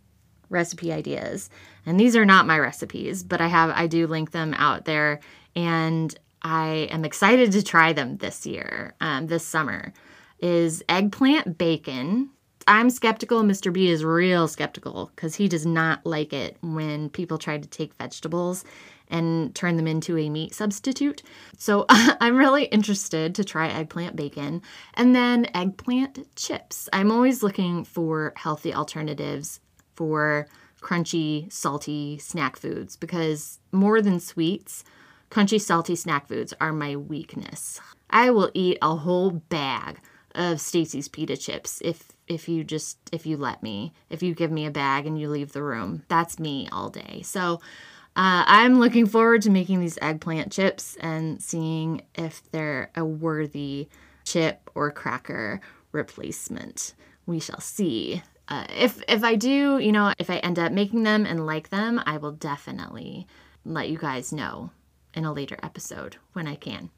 recipe 0.49 0.93
ideas. 0.93 1.49
And 1.85 1.99
these 1.99 2.15
are 2.15 2.25
not 2.25 2.47
my 2.47 2.57
recipes, 2.57 3.23
but 3.23 3.41
I 3.41 3.47
have 3.47 3.71
I 3.71 3.87
do 3.87 4.07
link 4.07 4.31
them 4.31 4.53
out 4.53 4.85
there 4.85 5.19
and 5.55 6.17
I 6.41 6.87
am 6.91 7.05
excited 7.05 7.51
to 7.53 7.63
try 7.63 7.93
them 7.93 8.17
this 8.17 8.45
year, 8.45 8.95
um, 9.01 9.27
this 9.27 9.45
summer. 9.45 9.93
Is 10.39 10.83
eggplant 10.89 11.57
bacon. 11.57 12.29
I'm 12.67 12.89
skeptical. 12.89 13.41
Mr. 13.41 13.71
B 13.71 13.89
is 13.89 14.03
real 14.03 14.47
skeptical 14.47 15.11
because 15.15 15.35
he 15.35 15.47
does 15.47 15.65
not 15.65 16.05
like 16.05 16.33
it 16.33 16.57
when 16.61 17.09
people 17.09 17.37
try 17.37 17.57
to 17.57 17.67
take 17.67 17.93
vegetables 17.95 18.63
and 19.09 19.53
turn 19.53 19.77
them 19.77 19.87
into 19.87 20.17
a 20.17 20.29
meat 20.29 20.53
substitute. 20.53 21.23
So 21.57 21.85
I'm 21.89 22.37
really 22.37 22.65
interested 22.65 23.35
to 23.35 23.43
try 23.43 23.67
eggplant 23.67 24.15
bacon 24.15 24.61
and 24.95 25.15
then 25.15 25.47
eggplant 25.53 26.35
chips. 26.35 26.89
I'm 26.93 27.11
always 27.11 27.43
looking 27.43 27.83
for 27.83 28.33
healthy 28.35 28.73
alternatives 28.73 29.59
for 29.95 30.47
crunchy, 30.81 31.51
salty 31.51 32.17
snack 32.17 32.57
foods 32.57 32.95
because 32.95 33.59
more 33.71 34.01
than 34.01 34.19
sweets, 34.19 34.83
crunchy, 35.29 35.59
salty 35.59 35.95
snack 35.95 36.27
foods 36.27 36.53
are 36.59 36.73
my 36.73 36.95
weakness. 36.95 37.79
I 38.09 38.31
will 38.31 38.51
eat 38.53 38.77
a 38.81 38.95
whole 38.95 39.31
bag 39.31 39.99
of 40.35 40.59
Stacy's 40.59 41.07
pita 41.07 41.37
chips 41.37 41.81
if 41.83 42.11
if 42.27 42.47
you 42.47 42.63
just 42.63 42.97
if 43.11 43.25
you 43.25 43.37
let 43.37 43.61
me. 43.61 43.93
If 44.09 44.23
you 44.23 44.33
give 44.33 44.51
me 44.51 44.65
a 44.65 44.71
bag 44.71 45.05
and 45.05 45.19
you 45.19 45.29
leave 45.29 45.53
the 45.53 45.63
room. 45.63 46.03
That's 46.07 46.39
me 46.39 46.67
all 46.71 46.89
day. 46.89 47.21
So 47.23 47.59
uh, 48.15 48.45
I'm 48.45 48.79
looking 48.79 49.07
forward 49.07 49.41
to 49.43 49.49
making 49.49 49.79
these 49.79 49.97
eggplant 50.01 50.51
chips 50.51 50.95
and 50.99 51.41
seeing 51.41 52.03
if 52.15 52.43
they're 52.51 52.91
a 52.95 53.03
worthy 53.03 53.89
chip 54.23 54.69
or 54.75 54.91
cracker 54.91 55.61
replacement. 55.91 56.93
We 57.25 57.39
shall 57.39 57.59
see. 57.59 58.21
Uh, 58.47 58.65
if 58.69 59.01
if 59.07 59.23
I 59.23 59.35
do, 59.35 59.79
you 59.79 59.91
know, 59.91 60.13
if 60.19 60.29
I 60.29 60.37
end 60.37 60.59
up 60.59 60.71
making 60.71 61.03
them 61.03 61.25
and 61.25 61.45
like 61.45 61.69
them, 61.69 62.01
I 62.05 62.17
will 62.17 62.33
definitely 62.33 63.27
let 63.65 63.89
you 63.89 63.97
guys 63.97 64.31
know 64.31 64.71
in 65.13 65.25
a 65.25 65.33
later 65.33 65.57
episode 65.63 66.17
when 66.33 66.47
I 66.47 66.55
can. 66.55 66.89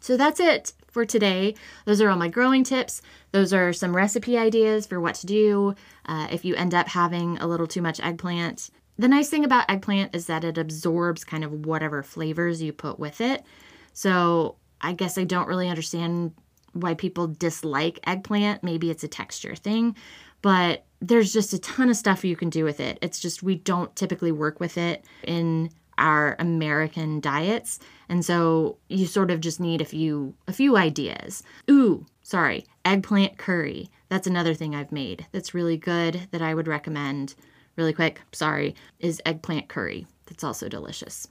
So 0.00 0.16
that's 0.16 0.40
it 0.40 0.72
for 0.88 1.04
today. 1.04 1.54
Those 1.84 2.00
are 2.00 2.10
all 2.10 2.16
my 2.16 2.28
growing 2.28 2.64
tips. 2.64 3.02
Those 3.32 3.52
are 3.52 3.72
some 3.72 3.94
recipe 3.94 4.36
ideas 4.36 4.86
for 4.86 5.00
what 5.00 5.14
to 5.16 5.26
do 5.26 5.74
uh, 6.06 6.28
if 6.30 6.44
you 6.44 6.54
end 6.54 6.74
up 6.74 6.88
having 6.88 7.38
a 7.38 7.46
little 7.46 7.66
too 7.66 7.82
much 7.82 8.00
eggplant. 8.00 8.70
The 8.98 9.08
nice 9.08 9.30
thing 9.30 9.44
about 9.44 9.70
eggplant 9.70 10.14
is 10.14 10.26
that 10.26 10.44
it 10.44 10.58
absorbs 10.58 11.24
kind 11.24 11.44
of 11.44 11.64
whatever 11.64 12.02
flavors 12.02 12.60
you 12.60 12.72
put 12.72 12.98
with 12.98 13.20
it. 13.20 13.44
So 13.92 14.56
I 14.80 14.92
guess 14.92 15.16
I 15.16 15.24
don't 15.24 15.48
really 15.48 15.68
understand 15.68 16.32
why 16.72 16.94
people 16.94 17.26
dislike 17.26 17.98
eggplant. 18.06 18.62
Maybe 18.62 18.90
it's 18.90 19.04
a 19.04 19.08
texture 19.08 19.54
thing, 19.54 19.96
but 20.42 20.84
there's 21.00 21.32
just 21.32 21.52
a 21.52 21.58
ton 21.58 21.88
of 21.88 21.96
stuff 21.96 22.24
you 22.24 22.36
can 22.36 22.50
do 22.50 22.64
with 22.64 22.80
it. 22.80 22.98
It's 23.02 23.20
just 23.20 23.42
we 23.42 23.56
don't 23.56 23.94
typically 23.96 24.32
work 24.32 24.60
with 24.60 24.76
it 24.76 25.04
in 25.24 25.70
our 26.00 26.34
American 26.38 27.20
diets. 27.20 27.78
And 28.08 28.24
so 28.24 28.78
you 28.88 29.06
sort 29.06 29.30
of 29.30 29.40
just 29.40 29.60
need 29.60 29.80
a 29.80 29.84
few 29.84 30.34
a 30.48 30.52
few 30.52 30.76
ideas. 30.76 31.42
Ooh, 31.70 32.06
sorry, 32.22 32.66
eggplant 32.84 33.38
curry. 33.38 33.88
That's 34.08 34.26
another 34.26 34.54
thing 34.54 34.74
I've 34.74 34.90
made 34.90 35.26
that's 35.30 35.54
really 35.54 35.76
good 35.76 36.28
that 36.32 36.42
I 36.42 36.54
would 36.54 36.66
recommend 36.66 37.34
really 37.76 37.92
quick, 37.92 38.20
sorry, 38.32 38.74
is 38.98 39.22
eggplant 39.24 39.68
curry. 39.68 40.06
That's 40.26 40.42
also 40.44 40.68
delicious. 40.68 41.28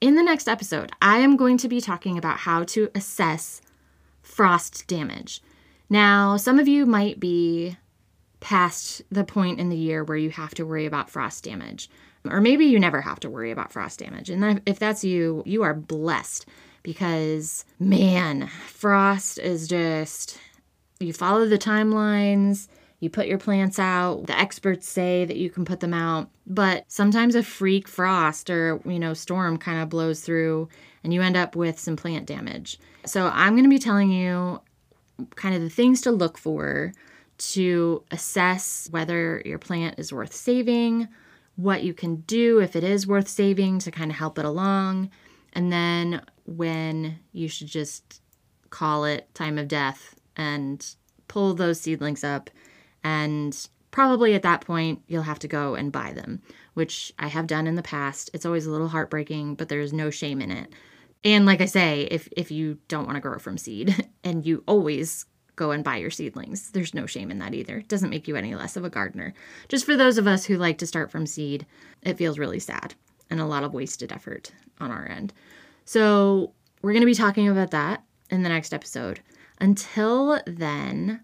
In 0.00 0.16
the 0.16 0.22
next 0.22 0.48
episode, 0.48 0.90
I 1.00 1.18
am 1.18 1.36
going 1.36 1.58
to 1.58 1.68
be 1.68 1.80
talking 1.80 2.18
about 2.18 2.38
how 2.38 2.64
to 2.64 2.90
assess 2.94 3.62
frost 4.20 4.86
damage. 4.86 5.40
Now, 5.88 6.36
some 6.36 6.58
of 6.58 6.66
you 6.66 6.86
might 6.86 7.20
be 7.20 7.76
past 8.40 9.02
the 9.10 9.24
point 9.24 9.60
in 9.60 9.68
the 9.68 9.76
year 9.76 10.02
where 10.02 10.16
you 10.16 10.30
have 10.30 10.54
to 10.54 10.64
worry 10.64 10.86
about 10.86 11.08
frost 11.08 11.44
damage. 11.44 11.88
Or 12.28 12.40
maybe 12.40 12.66
you 12.66 12.78
never 12.78 13.00
have 13.00 13.20
to 13.20 13.30
worry 13.30 13.50
about 13.50 13.72
frost 13.72 13.98
damage. 13.98 14.30
And 14.30 14.62
if 14.66 14.78
that's 14.78 15.02
you, 15.02 15.42
you 15.44 15.62
are 15.62 15.74
blessed 15.74 16.46
because, 16.82 17.64
man, 17.80 18.48
frost 18.66 19.38
is 19.38 19.66
just, 19.66 20.38
you 21.00 21.12
follow 21.12 21.46
the 21.46 21.58
timelines, 21.58 22.68
you 23.00 23.10
put 23.10 23.26
your 23.26 23.38
plants 23.38 23.80
out. 23.80 24.26
The 24.28 24.38
experts 24.38 24.88
say 24.88 25.24
that 25.24 25.36
you 25.36 25.50
can 25.50 25.64
put 25.64 25.80
them 25.80 25.92
out, 25.92 26.30
but 26.46 26.84
sometimes 26.86 27.34
a 27.34 27.42
freak 27.42 27.88
frost 27.88 28.48
or, 28.48 28.80
you 28.84 29.00
know, 29.00 29.14
storm 29.14 29.58
kind 29.58 29.82
of 29.82 29.88
blows 29.88 30.20
through 30.20 30.68
and 31.02 31.12
you 31.12 31.22
end 31.22 31.36
up 31.36 31.56
with 31.56 31.80
some 31.80 31.96
plant 31.96 32.26
damage. 32.26 32.78
So 33.04 33.26
I'm 33.26 33.54
going 33.54 33.64
to 33.64 33.70
be 33.70 33.80
telling 33.80 34.12
you 34.12 34.60
kind 35.34 35.56
of 35.56 35.62
the 35.62 35.70
things 35.70 36.00
to 36.02 36.12
look 36.12 36.38
for 36.38 36.92
to 37.38 38.04
assess 38.12 38.86
whether 38.92 39.42
your 39.44 39.58
plant 39.58 39.98
is 39.98 40.12
worth 40.12 40.32
saving, 40.32 41.08
what 41.56 41.82
you 41.82 41.94
can 41.94 42.16
do 42.22 42.60
if 42.60 42.74
it 42.76 42.84
is 42.84 43.06
worth 43.06 43.28
saving 43.28 43.78
to 43.80 43.90
kind 43.90 44.10
of 44.10 44.16
help 44.16 44.38
it 44.38 44.44
along, 44.44 45.10
and 45.52 45.72
then 45.72 46.22
when 46.46 47.18
you 47.32 47.48
should 47.48 47.68
just 47.68 48.20
call 48.70 49.04
it 49.04 49.32
time 49.34 49.58
of 49.58 49.68
death 49.68 50.16
and 50.36 50.96
pull 51.28 51.54
those 51.54 51.80
seedlings 51.80 52.24
up. 52.24 52.50
And 53.04 53.56
probably 53.90 54.34
at 54.34 54.42
that 54.42 54.62
point, 54.62 55.02
you'll 55.06 55.22
have 55.22 55.38
to 55.40 55.48
go 55.48 55.74
and 55.74 55.92
buy 55.92 56.12
them, 56.12 56.42
which 56.74 57.12
I 57.18 57.28
have 57.28 57.46
done 57.46 57.66
in 57.66 57.76
the 57.76 57.82
past. 57.82 58.30
It's 58.34 58.46
always 58.46 58.66
a 58.66 58.70
little 58.70 58.88
heartbreaking, 58.88 59.54
but 59.54 59.68
there's 59.68 59.92
no 59.92 60.10
shame 60.10 60.40
in 60.40 60.50
it. 60.50 60.72
And 61.24 61.46
like 61.46 61.60
I 61.60 61.66
say, 61.66 62.08
if 62.10 62.28
if 62.36 62.50
you 62.50 62.78
don't 62.88 63.06
want 63.06 63.16
to 63.16 63.20
grow 63.20 63.38
from 63.38 63.56
seed 63.56 64.08
and 64.24 64.44
you 64.44 64.64
always 64.66 65.26
go 65.56 65.70
and 65.70 65.84
buy 65.84 65.96
your 65.96 66.10
seedlings. 66.10 66.70
There's 66.70 66.94
no 66.94 67.06
shame 67.06 67.30
in 67.30 67.38
that 67.38 67.54
either. 67.54 67.78
It 67.78 67.88
doesn't 67.88 68.10
make 68.10 68.26
you 68.26 68.36
any 68.36 68.54
less 68.54 68.76
of 68.76 68.84
a 68.84 68.90
gardener. 68.90 69.34
Just 69.68 69.84
for 69.84 69.96
those 69.96 70.18
of 70.18 70.26
us 70.26 70.44
who 70.44 70.56
like 70.56 70.78
to 70.78 70.86
start 70.86 71.10
from 71.10 71.26
seed, 71.26 71.66
it 72.02 72.16
feels 72.16 72.38
really 72.38 72.58
sad 72.58 72.94
and 73.30 73.40
a 73.40 73.46
lot 73.46 73.64
of 73.64 73.74
wasted 73.74 74.12
effort 74.12 74.52
on 74.80 74.90
our 74.90 75.06
end. 75.08 75.32
So, 75.84 76.52
we're 76.82 76.92
going 76.92 77.02
to 77.02 77.06
be 77.06 77.14
talking 77.14 77.48
about 77.48 77.70
that 77.70 78.02
in 78.30 78.42
the 78.42 78.48
next 78.48 78.74
episode. 78.74 79.20
Until 79.60 80.40
then, 80.46 81.20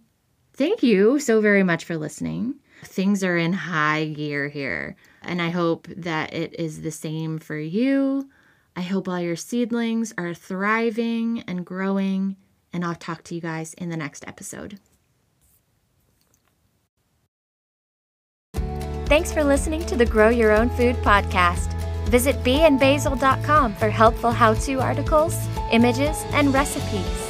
thank 0.55 0.83
you 0.83 1.19
so 1.19 1.41
very 1.41 1.63
much 1.63 1.85
for 1.85 1.97
listening. 1.97 2.55
Things 2.85 3.25
are 3.25 3.37
in 3.37 3.53
high 3.53 4.07
gear 4.07 4.49
here, 4.49 4.95
and 5.23 5.43
I 5.43 5.51
hope 5.51 5.89
that 5.97 6.33
it 6.33 6.55
is 6.59 6.83
the 6.83 6.93
same 6.93 7.39
for 7.39 7.59
you. 7.59 8.29
I 8.77 8.83
hope 8.83 9.09
all 9.09 9.19
your 9.19 9.35
seedlings 9.35 10.15
are 10.17 10.33
thriving 10.33 11.43
and 11.49 11.67
growing 11.67 12.37
and 12.73 12.85
I'll 12.85 12.95
talk 12.95 13.23
to 13.25 13.35
you 13.35 13.41
guys 13.41 13.75
in 13.75 13.91
the 13.91 13.97
next 13.97 14.27
episode. 14.27 14.79
Thanks 19.07 19.33
for 19.33 19.43
listening 19.43 19.87
to 19.87 19.97
the 19.97 20.05
Grow 20.05 20.29
Your 20.29 20.53
Own 20.53 20.69
Food 20.71 20.97
podcast. 20.97 21.73
Visit 22.09 22.37
beeandbasil.com 22.45 23.75
for 23.75 23.89
helpful 23.89 24.31
how 24.31 24.55
to 24.55 24.81
articles, 24.81 25.35
images, 25.73 26.25
and 26.33 26.53
recipes. 26.53 27.28